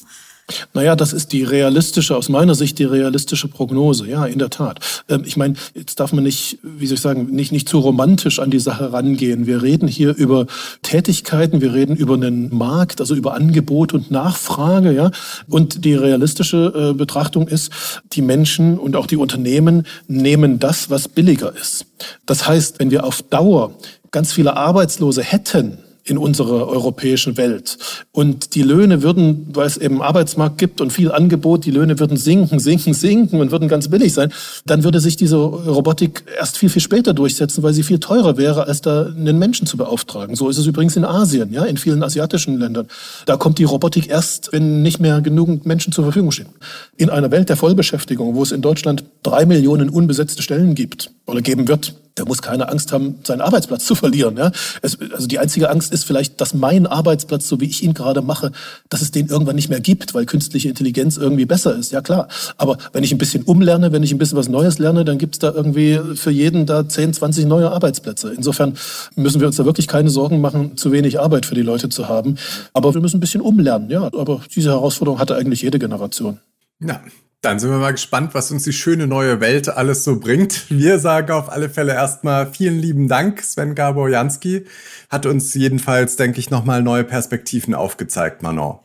Naja, 0.74 0.96
das 0.96 1.12
ist 1.12 1.34
die 1.34 1.44
realistische, 1.44 2.16
aus 2.16 2.30
meiner 2.30 2.56
Sicht 2.56 2.80
die 2.80 2.86
realistische 2.86 3.50
Prognose. 3.50 4.08
Ja, 4.08 4.26
in 4.26 4.40
der 4.40 4.50
Tat. 4.50 4.80
Ähm, 5.10 5.24
ich 5.26 5.36
meine, 5.36 5.56
jetzt 5.74 6.00
darf 6.00 6.14
man 6.14 6.24
nicht, 6.24 6.60
wie 6.64 6.88
soll 6.88 6.96
ich 6.96 7.02
sagen, 7.02 7.28
nicht, 7.32 7.52
nicht 7.52 7.68
zu 7.68 7.80
romantisch 7.80 8.40
an 8.40 8.50
die 8.50 8.60
Sache 8.60 8.94
rangehen. 8.94 9.46
Wir 9.46 9.62
reden 9.62 9.90
hier 9.90 10.16
über 10.16 10.48
Tätigkeiten, 10.84 11.60
wir 11.60 11.74
reden 11.74 11.98
über 11.98 12.14
einen 12.14 12.56
Markt, 12.56 13.02
also 13.02 13.14
über 13.14 13.34
Angebot 13.34 13.94
und 13.94 14.10
Nachfrage. 14.10 14.94
Ja, 14.94 15.12
und 15.50 15.84
die 15.84 15.96
realistische 15.96 16.92
äh, 16.92 16.94
Betrachtung 16.94 17.50
ist, 17.50 17.72
die 18.14 18.22
Menschen 18.22 18.78
und 18.78 18.96
auch 18.96 19.08
die 19.08 19.18
Unternehmen 19.18 19.86
nehmen 20.08 20.60
das, 20.60 20.90
was 20.90 21.10
billiger 21.10 21.54
ist. 21.56 21.86
Das 22.26 22.48
heißt, 22.48 22.80
wenn 22.80 22.92
wir 22.92 23.04
auf 23.04 23.22
Dauer 23.22 23.74
ganz 24.12 24.32
viele 24.32 24.56
Arbeitslose 24.56 25.24
hätten, 25.24 25.80
in 26.10 26.18
unserer 26.18 26.68
europäischen 26.68 27.38
Welt. 27.38 27.78
Und 28.12 28.56
die 28.56 28.64
Löhne 28.64 29.04
würden, 29.04 29.48
weil 29.54 29.68
es 29.68 29.78
eben 29.78 30.02
Arbeitsmarkt 30.02 30.58
gibt 30.58 30.80
und 30.80 30.92
viel 30.92 31.12
Angebot, 31.12 31.66
die 31.66 31.72
Löhne 31.72 32.00
würden 32.00 32.18
sinken, 32.18 32.60
sinken, 32.68 32.94
sinken 32.94 33.42
und 33.42 33.52
würden 33.52 33.68
ganz 33.68 33.90
billig 33.90 34.14
sein. 34.14 34.32
Dann 34.66 34.84
würde 34.84 35.00
sich 35.00 35.18
diese 35.18 35.36
Robotik 35.36 36.24
erst 36.38 36.58
viel, 36.58 36.70
viel 36.70 36.82
später 36.82 37.14
durchsetzen, 37.14 37.62
weil 37.64 37.74
sie 37.74 37.84
viel 37.84 38.00
teurer 38.00 38.38
wäre, 38.38 38.68
als 38.68 38.82
da 38.82 39.08
einen 39.08 39.38
Menschen 39.38 39.68
zu 39.68 39.78
beauftragen. 39.78 40.36
So 40.36 40.50
ist 40.50 40.58
es 40.58 40.66
übrigens 40.66 40.96
in 40.96 41.06
Asien, 41.06 41.52
ja, 41.52 41.66
in 41.66 41.78
vielen 41.78 42.04
asiatischen 42.04 42.58
Ländern. 42.58 42.88
Da 43.26 43.38
kommt 43.38 43.60
die 43.60 43.66
Robotik 43.66 44.10
erst, 44.10 44.54
wenn 44.54 44.82
nicht 44.82 45.00
mehr 45.00 45.22
genügend 45.22 45.66
Menschen 45.66 45.92
zur 45.92 46.06
Verfügung 46.06 46.32
stehen. 46.32 46.48
In 46.96 47.10
einer 47.10 47.32
Welt 47.32 47.50
der 47.50 47.58
Vollbeschäftigung, 47.58 48.36
wo 48.36 48.44
es 48.44 48.52
in 48.52 48.62
Deutschland 48.62 49.04
drei 49.24 49.46
Millionen 49.46 49.90
unbesetzte 49.90 50.42
Stellen 50.42 50.76
gibt 50.76 51.12
oder 51.26 51.42
geben 51.42 51.68
wird, 51.68 51.96
der 52.18 52.26
muss 52.26 52.42
keine 52.42 52.70
Angst 52.70 52.92
haben, 52.92 53.20
seinen 53.24 53.42
Arbeitsplatz 53.42 53.86
zu 53.86 53.96
verlieren. 53.96 54.38
Ja? 54.38 54.52
Es, 54.82 54.98
also 55.14 55.28
die 55.28 55.40
einzige 55.40 55.70
Angst 55.70 55.94
ist 55.94 56.04
vielleicht, 56.04 56.42
dass 56.42 56.54
mein 56.54 56.88
Arbeitsplatz, 56.88 57.48
so 57.48 57.60
wie 57.60 57.66
ich 57.66 57.84
ihn 57.84 57.94
gerade 57.94 58.22
mache, 58.22 58.52
dass 58.90 59.02
es 59.02 59.12
den 59.12 59.28
irgendwann 59.28 59.56
nicht 59.56 59.70
mehr 59.70 59.80
gibt, 59.80 60.14
weil 60.14 60.26
künstliche 60.26 60.70
Intelligenz 60.70 61.18
irgendwie 61.18 61.46
besser 61.46 61.76
ist. 61.76 61.92
Ja 61.92 62.02
klar. 62.02 62.28
Aber 62.58 62.78
wenn 62.94 63.04
ich 63.04 63.12
ein 63.12 63.18
bisschen 63.18 63.44
umlerne, 63.44 63.92
wenn 63.92 64.04
ich 64.04 64.12
ein 64.12 64.18
bisschen 64.18 64.38
was 64.38 64.50
Neues 64.50 64.80
lerne, 64.80 65.06
dann 65.06 65.18
gibt's 65.18 65.40
da 65.40 65.52
irgendwie 65.52 66.00
für 66.16 66.32
jeden 66.32 66.66
da 66.66 66.88
10, 66.88 67.14
20 67.14 67.46
neue 67.46 67.72
Arbeitsplätze. 67.72 68.34
Insofern 68.34 68.74
müssen 69.16 69.40
wir 69.40 69.48
uns 69.48 69.58
da 69.58 69.66
wirklich 69.66 69.88
keine 69.88 70.10
Sorgen 70.10 70.42
machen, 70.42 70.78
zu 70.78 70.92
wenig 70.92 71.20
Arbeit 71.20 71.46
für 71.46 71.56
die 71.56 71.62
Leute 71.62 71.90
zu 71.90 72.08
haben. 72.08 72.38
Aber 72.74 72.94
wir 72.94 73.02
müssen 73.02 73.18
ein 73.18 73.22
bisschen 73.22 73.42
umlernen. 73.42 73.90
Ja, 73.90 74.04
aber 74.04 74.42
diese 74.56 74.70
Herausforderung 74.70 75.20
hatte 75.20 75.36
eigentlich 75.36 75.62
jede 75.62 75.80
Generation. 75.80 76.40
Ja, 76.80 77.02
dann 77.42 77.60
sind 77.60 77.70
wir 77.70 77.78
mal 77.78 77.92
gespannt, 77.92 78.34
was 78.34 78.52
uns 78.52 78.64
die 78.64 78.74
schöne 78.74 79.06
neue 79.06 79.40
Welt 79.40 79.70
alles 79.70 80.04
so 80.04 80.20
bringt. 80.20 80.70
Wir 80.70 81.00
sagen 81.00 81.32
auf 81.32 81.52
alle 81.52 81.70
Fälle 81.70 81.94
erstmal 81.94 82.52
vielen 82.52 82.80
lieben 82.80 83.08
Dank, 83.08 83.42
Sven 83.42 83.76
Gabor 83.76 84.10
Jansky. 84.10 84.66
Hat 85.10 85.26
uns 85.26 85.54
jedenfalls, 85.54 86.16
denke 86.16 86.40
ich, 86.40 86.50
nochmal 86.50 86.82
neue 86.82 87.04
Perspektiven 87.04 87.76
aufgezeigt, 87.76 88.42
Manon. 88.42 88.80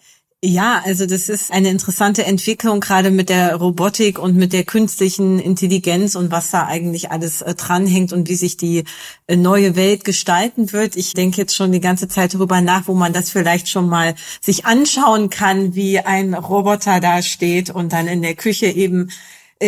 Ja, 0.45 0.83
also 0.85 1.07
das 1.07 1.29
ist 1.29 1.53
eine 1.53 1.69
interessante 1.71 2.25
Entwicklung, 2.25 2.81
gerade 2.81 3.13
mit 3.13 3.29
der 3.29 3.55
Robotik 3.55 4.19
und 4.19 4.35
mit 4.35 4.53
der 4.53 4.65
künstlichen 4.65 5.39
Intelligenz 5.39 6.17
und 6.17 6.33
was 6.33 6.51
da 6.51 6.67
eigentlich 6.67 7.13
alles 7.13 7.43
äh, 7.43 7.55
dranhängt 7.55 8.13
und 8.13 8.29
wie 8.29 8.35
sich 8.35 8.57
die 8.57 8.83
äh, 9.29 9.37
neue 9.37 9.77
Welt 9.77 10.03
gestalten 10.03 10.73
wird. 10.73 10.97
Ich 10.97 11.15
denke 11.15 11.37
jetzt 11.37 11.55
schon 11.55 11.71
die 11.71 11.79
ganze 11.79 12.09
Zeit 12.09 12.35
darüber 12.35 12.61
nach, 12.61 12.89
wo 12.89 12.95
man 12.95 13.13
das 13.13 13.31
vielleicht 13.31 13.69
schon 13.69 13.89
mal 13.89 14.17
sich 14.41 14.67
anschauen 14.67 15.31
kann, 15.31 15.77
wie 15.77 16.01
ein 16.01 16.35
Roboter 16.35 16.99
da 16.99 17.23
steht 17.23 17.71
und 17.71 17.93
dann 17.93 18.09
in 18.09 18.21
der 18.21 18.35
Küche 18.35 18.67
eben 18.67 19.11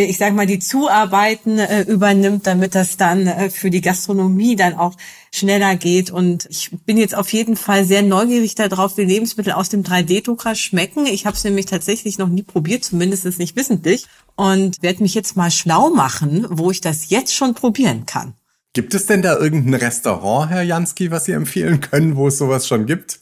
ich 0.03 0.19
sage 0.19 0.35
mal, 0.35 0.47
die 0.47 0.59
Zuarbeiten 0.59 1.59
äh, 1.59 1.83
übernimmt, 1.83 2.47
damit 2.47 2.75
das 2.75 2.97
dann 2.97 3.27
äh, 3.27 3.51
für 3.51 3.71
die 3.71 3.81
Gastronomie 3.81 4.57
dann 4.57 4.75
auch 4.75 4.97
schneller 5.33 5.77
geht. 5.77 6.11
Und 6.11 6.47
ich 6.51 6.71
bin 6.85 6.97
jetzt 6.97 7.15
auf 7.15 7.33
jeden 7.33 7.57
Fall 7.57 7.85
sehr 7.85 8.03
neugierig 8.03 8.55
darauf, 8.55 8.97
wie 8.97 9.05
Lebensmittel 9.05 9.53
aus 9.53 9.69
dem 9.69 9.83
3D-Drucker 9.83 10.55
schmecken. 10.55 11.07
Ich 11.07 11.27
habe 11.27 11.37
es 11.37 11.45
nämlich 11.45 11.67
tatsächlich 11.67 12.19
noch 12.19 12.29
nie 12.29 12.43
probiert, 12.43 12.85
zumindest 12.85 13.39
nicht 13.39 13.57
wissentlich. 13.57 14.07
Und 14.37 14.83
werde 14.83 15.03
mich 15.03 15.15
jetzt 15.15 15.37
mal 15.37 15.51
schlau 15.51 15.91
machen, 15.91 16.47
wo 16.51 16.71
ich 16.71 16.81
das 16.81 17.11
jetzt 17.11 17.35
schon 17.35 17.55
probieren 17.55 18.07
kann. 18.07 18.35
Gibt 18.73 18.95
es 18.95 19.07
denn 19.07 19.23
da 19.23 19.39
irgendein 19.39 19.75
Restaurant, 19.75 20.51
Herr 20.51 20.63
Jansky, 20.63 21.13
was 21.13 21.27
Sie 21.27 21.33
empfehlen 21.33 21.81
können, 21.81 22.17
wo 22.17 22.27
es 22.27 22.39
sowas 22.39 22.67
schon 22.67 22.87
gibt? 22.87 23.21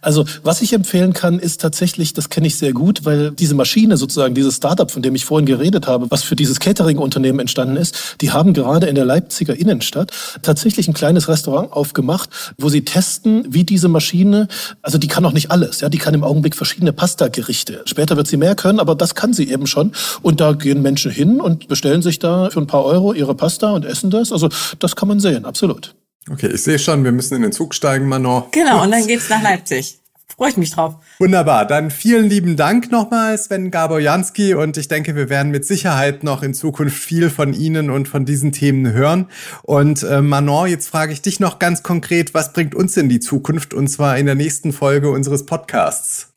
Also 0.00 0.24
was 0.44 0.62
ich 0.62 0.72
empfehlen 0.72 1.12
kann, 1.12 1.40
ist 1.40 1.60
tatsächlich, 1.60 2.12
das 2.12 2.28
kenne 2.28 2.46
ich 2.46 2.56
sehr 2.56 2.72
gut, 2.72 3.04
weil 3.04 3.32
diese 3.32 3.54
Maschine 3.54 3.96
sozusagen, 3.96 4.34
dieses 4.34 4.56
Startup, 4.56 4.88
von 4.88 5.02
dem 5.02 5.14
ich 5.16 5.24
vorhin 5.24 5.46
geredet 5.46 5.88
habe, 5.88 6.08
was 6.10 6.22
für 6.22 6.36
dieses 6.36 6.60
Catering-Unternehmen 6.60 7.40
entstanden 7.40 7.76
ist, 7.76 8.16
die 8.20 8.30
haben 8.30 8.54
gerade 8.54 8.86
in 8.86 8.94
der 8.94 9.04
Leipziger 9.04 9.56
Innenstadt 9.56 10.12
tatsächlich 10.42 10.86
ein 10.86 10.94
kleines 10.94 11.28
Restaurant 11.28 11.72
aufgemacht, 11.72 12.30
wo 12.58 12.68
sie 12.68 12.84
testen, 12.84 13.44
wie 13.48 13.64
diese 13.64 13.88
Maschine, 13.88 14.46
also 14.82 14.98
die 14.98 15.08
kann 15.08 15.24
auch 15.24 15.32
nicht 15.32 15.50
alles, 15.50 15.80
ja, 15.80 15.88
die 15.88 15.98
kann 15.98 16.14
im 16.14 16.22
Augenblick 16.22 16.54
verschiedene 16.54 16.92
Pasta-Gerichte. 16.92 17.82
Später 17.86 18.16
wird 18.16 18.28
sie 18.28 18.36
mehr 18.36 18.54
können, 18.54 18.78
aber 18.78 18.94
das 18.94 19.16
kann 19.16 19.32
sie 19.32 19.50
eben 19.50 19.66
schon. 19.66 19.92
Und 20.22 20.40
da 20.40 20.52
gehen 20.52 20.80
Menschen 20.80 21.10
hin 21.10 21.40
und 21.40 21.66
bestellen 21.66 22.02
sich 22.02 22.20
da 22.20 22.50
für 22.50 22.60
ein 22.60 22.68
paar 22.68 22.84
Euro 22.84 23.12
ihre 23.12 23.34
Pasta 23.34 23.72
und 23.72 23.84
essen 23.84 24.10
das. 24.10 24.30
Also 24.30 24.48
das 24.78 24.94
kann 24.94 25.08
man 25.08 25.18
sehen, 25.18 25.44
absolut. 25.44 25.95
Okay, 26.30 26.48
ich 26.48 26.62
sehe 26.62 26.78
schon, 26.78 27.04
wir 27.04 27.12
müssen 27.12 27.34
in 27.34 27.42
den 27.42 27.52
Zug 27.52 27.74
steigen, 27.74 28.08
Manon. 28.08 28.44
Genau, 28.50 28.82
und 28.82 28.90
dann 28.90 29.06
geht's 29.06 29.28
nach 29.28 29.42
Leipzig. 29.42 30.00
Freue 30.36 30.50
ich 30.50 30.56
mich 30.58 30.72
drauf. 30.72 30.96
Wunderbar. 31.18 31.66
Dann 31.66 31.90
vielen 31.90 32.28
lieben 32.28 32.56
Dank 32.56 32.92
nochmal, 32.92 33.38
Sven 33.38 33.70
Gaborjanski. 33.70 34.54
Und 34.54 34.76
ich 34.76 34.86
denke, 34.86 35.14
wir 35.14 35.30
werden 35.30 35.50
mit 35.50 35.64
Sicherheit 35.64 36.24
noch 36.24 36.42
in 36.42 36.52
Zukunft 36.52 36.98
viel 36.98 37.30
von 37.30 37.54
Ihnen 37.54 37.88
und 37.88 38.06
von 38.06 38.26
diesen 38.26 38.52
Themen 38.52 38.92
hören. 38.92 39.30
Und 39.62 40.02
äh, 40.02 40.20
Manon, 40.20 40.68
jetzt 40.68 40.88
frage 40.88 41.14
ich 41.14 41.22
dich 41.22 41.40
noch 41.40 41.58
ganz 41.58 41.82
konkret, 41.82 42.34
was 42.34 42.52
bringt 42.52 42.74
uns 42.74 42.98
in 42.98 43.08
die 43.08 43.20
Zukunft? 43.20 43.72
Und 43.72 43.88
zwar 43.88 44.18
in 44.18 44.26
der 44.26 44.34
nächsten 44.34 44.74
Folge 44.74 45.10
unseres 45.10 45.46
Podcasts. 45.46 46.34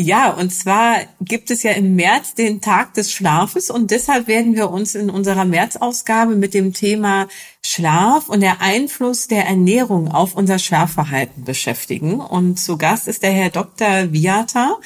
Ja, 0.00 0.30
und 0.30 0.50
zwar 0.50 0.98
gibt 1.20 1.50
es 1.50 1.64
ja 1.64 1.72
im 1.72 1.96
März 1.96 2.34
den 2.34 2.60
Tag 2.60 2.94
des 2.94 3.10
Schlafes 3.10 3.68
und 3.68 3.90
deshalb 3.90 4.28
werden 4.28 4.54
wir 4.54 4.70
uns 4.70 4.94
in 4.94 5.10
unserer 5.10 5.44
Märzausgabe 5.44 6.36
mit 6.36 6.54
dem 6.54 6.72
Thema 6.72 7.26
Schlaf 7.66 8.28
und 8.28 8.40
der 8.40 8.60
Einfluss 8.60 9.26
der 9.26 9.46
Ernährung 9.46 10.06
auf 10.06 10.34
unser 10.36 10.60
Schlafverhalten 10.60 11.42
beschäftigen. 11.44 12.20
Und 12.20 12.60
zu 12.60 12.78
Gast 12.78 13.08
ist 13.08 13.24
der 13.24 13.32
Herr 13.32 13.50
Dr. 13.50 14.12
Viata 14.12 14.76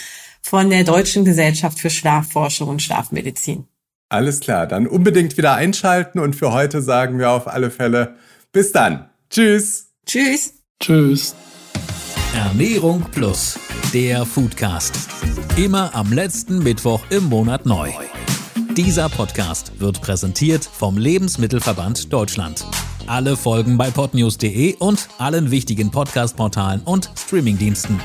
von 0.41 0.71
der 0.71 0.85
Deutschen 0.85 1.27
Gesellschaft 1.27 1.79
für 1.79 1.91
Schlafforschung 1.91 2.71
und 2.71 2.81
Schlafmedizin. 2.81 3.67
Alles 4.09 4.41
klar, 4.41 4.67
dann 4.67 4.87
unbedingt 4.87 5.37
wieder 5.37 5.57
einschalten 5.57 6.21
und 6.21 6.37
für 6.37 6.53
heute 6.53 6.81
sagen 6.81 7.19
wir 7.19 7.31
auf 7.31 7.49
alle 7.49 7.71
Fälle 7.71 8.17
bis 8.51 8.73
dann. 8.73 9.11
Tschüss. 9.29 9.91
Tschüss. 10.07 10.55
Tschüss. 10.81 11.35
Ernährung 12.35 13.05
Plus, 13.11 13.59
der 13.93 14.25
Foodcast. 14.25 14.95
Immer 15.57 15.95
am 15.95 16.13
letzten 16.15 16.61
Mittwoch 16.61 17.03
im 17.11 17.25
Monat 17.25 17.67
neu. 17.67 17.91
Dieser 18.75 19.11
Podcast 19.11 19.79
wird 19.81 20.01
präsentiert 20.01 20.65
vom 20.65 20.97
Lebensmittelverband 20.97 22.11
Deutschland. 22.11 22.65
Alle 23.07 23.37
Folgen 23.37 23.77
bei 23.77 23.91
podnews.de 23.91 24.77
und 24.79 25.09
allen 25.19 25.51
wichtigen 25.51 25.91
Podcast-Portalen 25.91 26.81
und 26.85 27.11
Streamingdiensten. 27.19 28.01